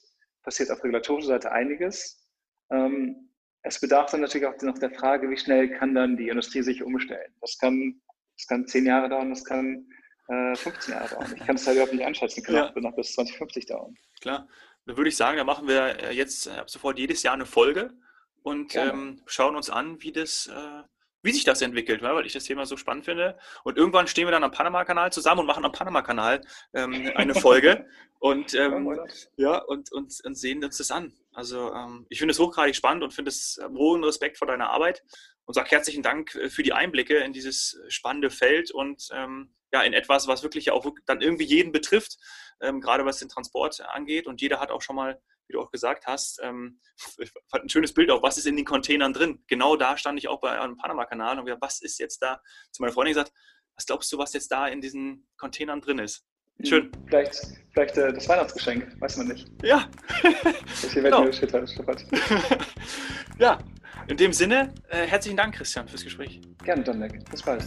passiert 0.45 0.71
auf 0.71 0.83
regulatorischer 0.85 1.27
Seite 1.27 1.51
einiges. 1.51 2.25
Ähm, 2.71 3.31
es 3.63 3.81
bedarf 3.81 4.13
dann 4.13 4.21
natürlich 4.21 4.47
auch 4.47 4.57
noch 4.63 4.79
der 4.79 4.93
Frage, 4.93 5.29
wie 5.29 5.37
schnell 5.37 5.69
kann 5.77 5.93
dann 5.93 6.17
die 6.17 6.29
Industrie 6.29 6.63
sich 6.63 6.85
umstellen. 6.85 7.35
Das 7.41 7.59
kann, 7.59 8.01
das 8.37 8.47
kann 8.47 8.65
zehn 8.69 8.87
Jahre 8.87 9.09
dauern, 9.09 9.31
das 9.31 9.45
kann 9.45 9.89
äh, 10.29 10.55
15 10.55 10.95
Jahre 10.95 11.09
dauern. 11.09 11.35
Ich 11.35 11.45
kann 11.45 11.57
es 11.57 11.67
halt 11.67 11.77
überhaupt 11.77 11.95
nicht 11.95 12.07
einschätzen, 12.07 12.45
kann 12.45 12.55
ja. 12.55 12.71
auch 12.71 12.77
noch 12.77 12.95
bis 12.95 13.13
2050 13.15 13.67
dauern. 13.67 13.97
Klar, 14.21 14.47
dann 14.87 14.97
würde 14.97 15.09
ich 15.09 15.17
sagen, 15.17 15.37
da 15.37 15.43
machen 15.43 15.67
wir 15.67 16.01
äh, 16.01 16.13
jetzt 16.13 16.47
ab 16.47 16.71
sofort 16.71 17.01
jedes 17.01 17.25
Jahr 17.25 17.35
eine 17.35 17.45
Folge 17.45 17.93
und 18.45 18.77
ähm, 18.77 19.21
schauen 19.27 19.57
uns 19.57 19.69
an, 19.69 20.01
wie 20.01 20.13
das 20.13 20.47
äh, 20.47 20.83
wie 21.27 21.33
sich 21.33 21.45
das 21.45 21.61
entwickelt, 21.61 22.01
weil 22.03 22.25
ich 22.25 22.33
das 22.33 22.45
Thema 22.45 22.65
so 22.65 22.77
spannend 22.77 23.05
finde. 23.05 23.39
Und 23.65 23.77
irgendwann 23.77 24.07
stehen 24.07 24.27
wir 24.27 24.33
dann 24.33 24.45
am 24.45 24.51
Panama-Kanal 24.51 25.13
zusammen 25.13 25.41
und 25.41 25.47
machen 25.47 25.65
am 25.65 25.73
Panama-Kanal 25.73 26.41
ähm, 26.73 27.13
eine 27.15 27.35
Folge 27.35 27.87
und, 28.19 28.55
ähm, 28.55 28.99
ja, 29.37 29.59
und, 29.59 29.93
und, 29.93 30.15
und, 30.25 30.35
sehen 30.37 30.65
uns 30.65 30.79
das 30.79 30.91
an. 30.91 31.13
Also 31.33 31.75
ähm, 31.75 32.07
ich 32.09 32.19
finde 32.19 32.33
es 32.33 32.39
hochgradig 32.39 32.75
spannend 32.75 33.05
und 33.05 33.13
finde 33.13 33.29
es 33.29 33.61
hohen 33.75 34.03
Respekt 34.03 34.39
vor 34.39 34.47
deiner 34.47 34.71
Arbeit 34.71 35.03
und 35.45 35.55
sage 35.55 35.71
herzlichen 35.71 36.03
Dank 36.03 36.35
äh, 36.35 36.49
für 36.49 36.63
die 36.63 36.73
Einblicke 36.73 37.19
in 37.19 37.33
dieses 37.33 37.79
spannende 37.89 38.31
Feld 38.31 38.71
und 38.71 39.09
ähm, 39.13 39.53
ja, 39.73 39.83
in 39.83 39.93
etwas, 39.93 40.29
was 40.29 40.43
wirklich 40.43 40.71
auch 40.71 40.87
dann 41.07 41.21
irgendwie 41.21 41.45
jeden 41.45 41.73
betrifft, 41.73 42.19
ähm, 42.61 42.81
gerade 42.81 43.05
was 43.05 43.19
den 43.19 43.29
Transport 43.29 43.81
angeht. 43.81 44.27
Und 44.27 44.41
jeder 44.41 44.61
hat 44.61 44.71
auch 44.71 44.81
schon 44.81 44.97
mal 44.97 45.21
wie 45.49 45.55
du 45.55 45.61
auch 45.61 45.71
gesagt 45.71 46.07
hast, 46.07 46.41
ähm, 46.43 46.81
ich 47.19 47.33
fand 47.51 47.65
ein 47.65 47.69
schönes 47.69 47.95
Bild 47.95 48.11
auch, 48.11 48.23
was 48.23 48.39
ist 48.39 48.47
in 48.47 48.57
den 48.57 48.65
Containern 48.65 49.13
drin? 49.13 49.43
Genau 49.47 49.77
da 49.77 49.97
stand 49.97 50.19
ich 50.19 50.29
auch 50.29 50.41
bei 50.41 50.59
einem 50.59 50.77
Panama-Kanal 50.77 51.39
und 51.39 51.47
gesagt, 51.47 51.63
was 51.63 51.83
ist 51.83 51.99
jetzt 51.99 52.23
da? 52.23 52.41
Zu 52.73 52.83
meiner 52.83 52.93
Freundin 52.93 53.15
gesagt, 53.15 53.33
was 53.77 53.87
glaubst 53.87 54.11
du, 54.13 54.19
was 54.19 54.33
jetzt 54.33 54.51
da 54.51 54.69
in 54.69 54.81
diesen 54.81 55.29
Containern 55.37 55.81
drin 55.81 55.99
ist? 55.99 56.25
Hm, 56.59 56.67
Schön. 56.67 56.93
Vielleicht, 57.07 57.37
vielleicht 57.73 57.97
äh, 57.99 58.13
das 58.13 58.29
Weihnachtsgeschenk, 58.29 59.01
weiß 59.01 59.19
man 59.19 59.29
nicht. 59.29 59.47
Ja. 59.63 59.89
das 60.23 60.93
hier 60.93 61.03
genau. 61.03 61.27
ja, 63.39 63.59
in 64.09 64.17
dem 64.17 64.33
Sinne, 64.33 64.73
äh, 64.89 65.07
herzlichen 65.07 65.37
Dank, 65.37 65.55
Christian, 65.55 65.87
fürs 65.87 66.05
Gespräch. 66.05 66.41
Gerne, 66.65 66.83
Dominik. 66.83 67.29
Bis 67.31 67.43
bald. 67.43 67.65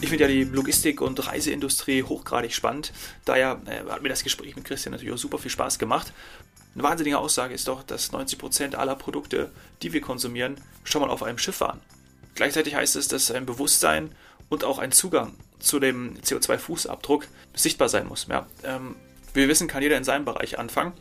Ich 0.00 0.10
finde 0.10 0.24
ja 0.24 0.28
die 0.28 0.44
Logistik- 0.44 1.00
und 1.00 1.26
Reiseindustrie 1.26 2.02
hochgradig 2.02 2.52
spannend. 2.54 2.92
Daher 3.24 3.60
äh, 3.66 3.90
hat 3.90 4.02
mir 4.02 4.10
das 4.10 4.22
Gespräch 4.22 4.54
mit 4.54 4.64
Christian 4.64 4.92
natürlich 4.92 5.14
auch 5.14 5.18
super 5.18 5.38
viel 5.38 5.50
Spaß 5.50 5.78
gemacht. 5.78 6.12
Eine 6.74 6.82
wahnsinnige 6.82 7.18
Aussage 7.18 7.54
ist 7.54 7.68
doch, 7.68 7.82
dass 7.82 8.12
90% 8.12 8.74
aller 8.74 8.94
Produkte, 8.94 9.50
die 9.82 9.94
wir 9.94 10.02
konsumieren, 10.02 10.60
schon 10.84 11.00
mal 11.00 11.08
auf 11.08 11.22
einem 11.22 11.38
Schiff 11.38 11.60
waren. 11.60 11.80
Gleichzeitig 12.34 12.74
heißt 12.74 12.96
es, 12.96 13.08
dass 13.08 13.30
ein 13.30 13.46
Bewusstsein 13.46 14.12
und 14.50 14.64
auch 14.64 14.78
ein 14.78 14.92
Zugang 14.92 15.34
zu 15.58 15.80
dem 15.80 16.18
CO2-Fußabdruck 16.18 17.24
sichtbar 17.54 17.88
sein 17.88 18.06
muss. 18.06 18.26
Ja, 18.28 18.46
ähm, 18.62 18.96
wie 19.32 19.40
wir 19.40 19.48
wissen, 19.48 19.68
kann 19.68 19.82
jeder 19.82 19.96
in 19.96 20.04
seinem 20.04 20.26
Bereich 20.26 20.58
anfangen. 20.58 20.92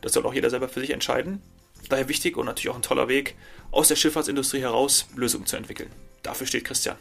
Das 0.00 0.14
soll 0.14 0.24
auch 0.24 0.32
jeder 0.32 0.48
selber 0.48 0.70
für 0.70 0.80
sich 0.80 0.90
entscheiden. 0.90 1.42
Daher 1.90 2.08
wichtig 2.08 2.38
und 2.38 2.46
natürlich 2.46 2.70
auch 2.70 2.76
ein 2.76 2.82
toller 2.82 3.08
Weg, 3.08 3.36
aus 3.70 3.88
der 3.88 3.96
Schifffahrtsindustrie 3.96 4.60
heraus 4.60 5.06
Lösungen 5.14 5.46
zu 5.46 5.56
entwickeln. 5.56 5.90
Dafür 6.22 6.46
steht 6.46 6.64
Christian. 6.64 6.96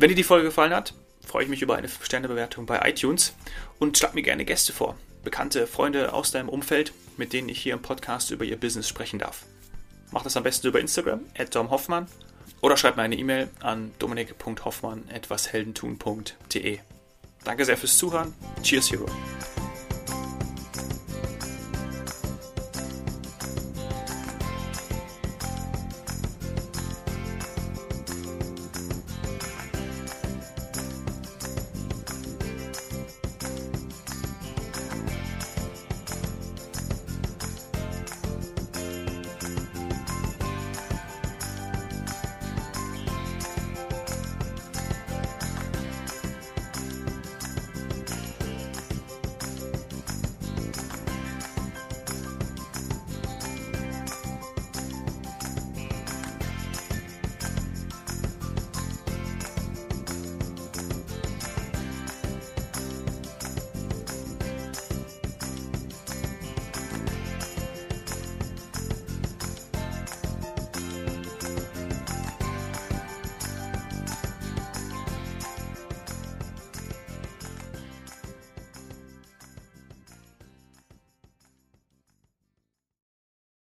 Wenn 0.00 0.08
dir 0.08 0.14
die 0.14 0.24
Folge 0.24 0.46
gefallen 0.46 0.72
hat, 0.72 0.94
freue 1.26 1.44
ich 1.44 1.50
mich 1.50 1.60
über 1.60 1.76
eine 1.76 1.86
Sternebewertung 1.86 2.64
bei 2.64 2.80
iTunes 2.88 3.34
und 3.78 3.98
schlag 3.98 4.14
mir 4.14 4.22
gerne 4.22 4.46
Gäste 4.46 4.72
vor. 4.72 4.96
Bekannte 5.24 5.66
Freunde 5.66 6.14
aus 6.14 6.30
deinem 6.30 6.48
Umfeld, 6.48 6.94
mit 7.18 7.34
denen 7.34 7.50
ich 7.50 7.60
hier 7.60 7.74
im 7.74 7.82
Podcast 7.82 8.30
über 8.30 8.46
ihr 8.46 8.56
Business 8.56 8.88
sprechen 8.88 9.18
darf. 9.18 9.44
Mach 10.10 10.22
das 10.22 10.38
am 10.38 10.42
besten 10.42 10.68
über 10.68 10.80
Instagram, 10.80 11.20
at 11.36 11.54
domhoffmann, 11.54 12.06
oder 12.62 12.78
schreib 12.78 12.96
mir 12.96 13.02
eine 13.02 13.16
E-Mail 13.16 13.50
an 13.60 13.92
dominik.hoffmann.etwasheldentun.de. 13.98 16.78
Danke 17.44 17.64
sehr 17.66 17.76
fürs 17.76 17.98
Zuhören. 17.98 18.32
Cheers, 18.62 18.92
Hero. 18.92 19.04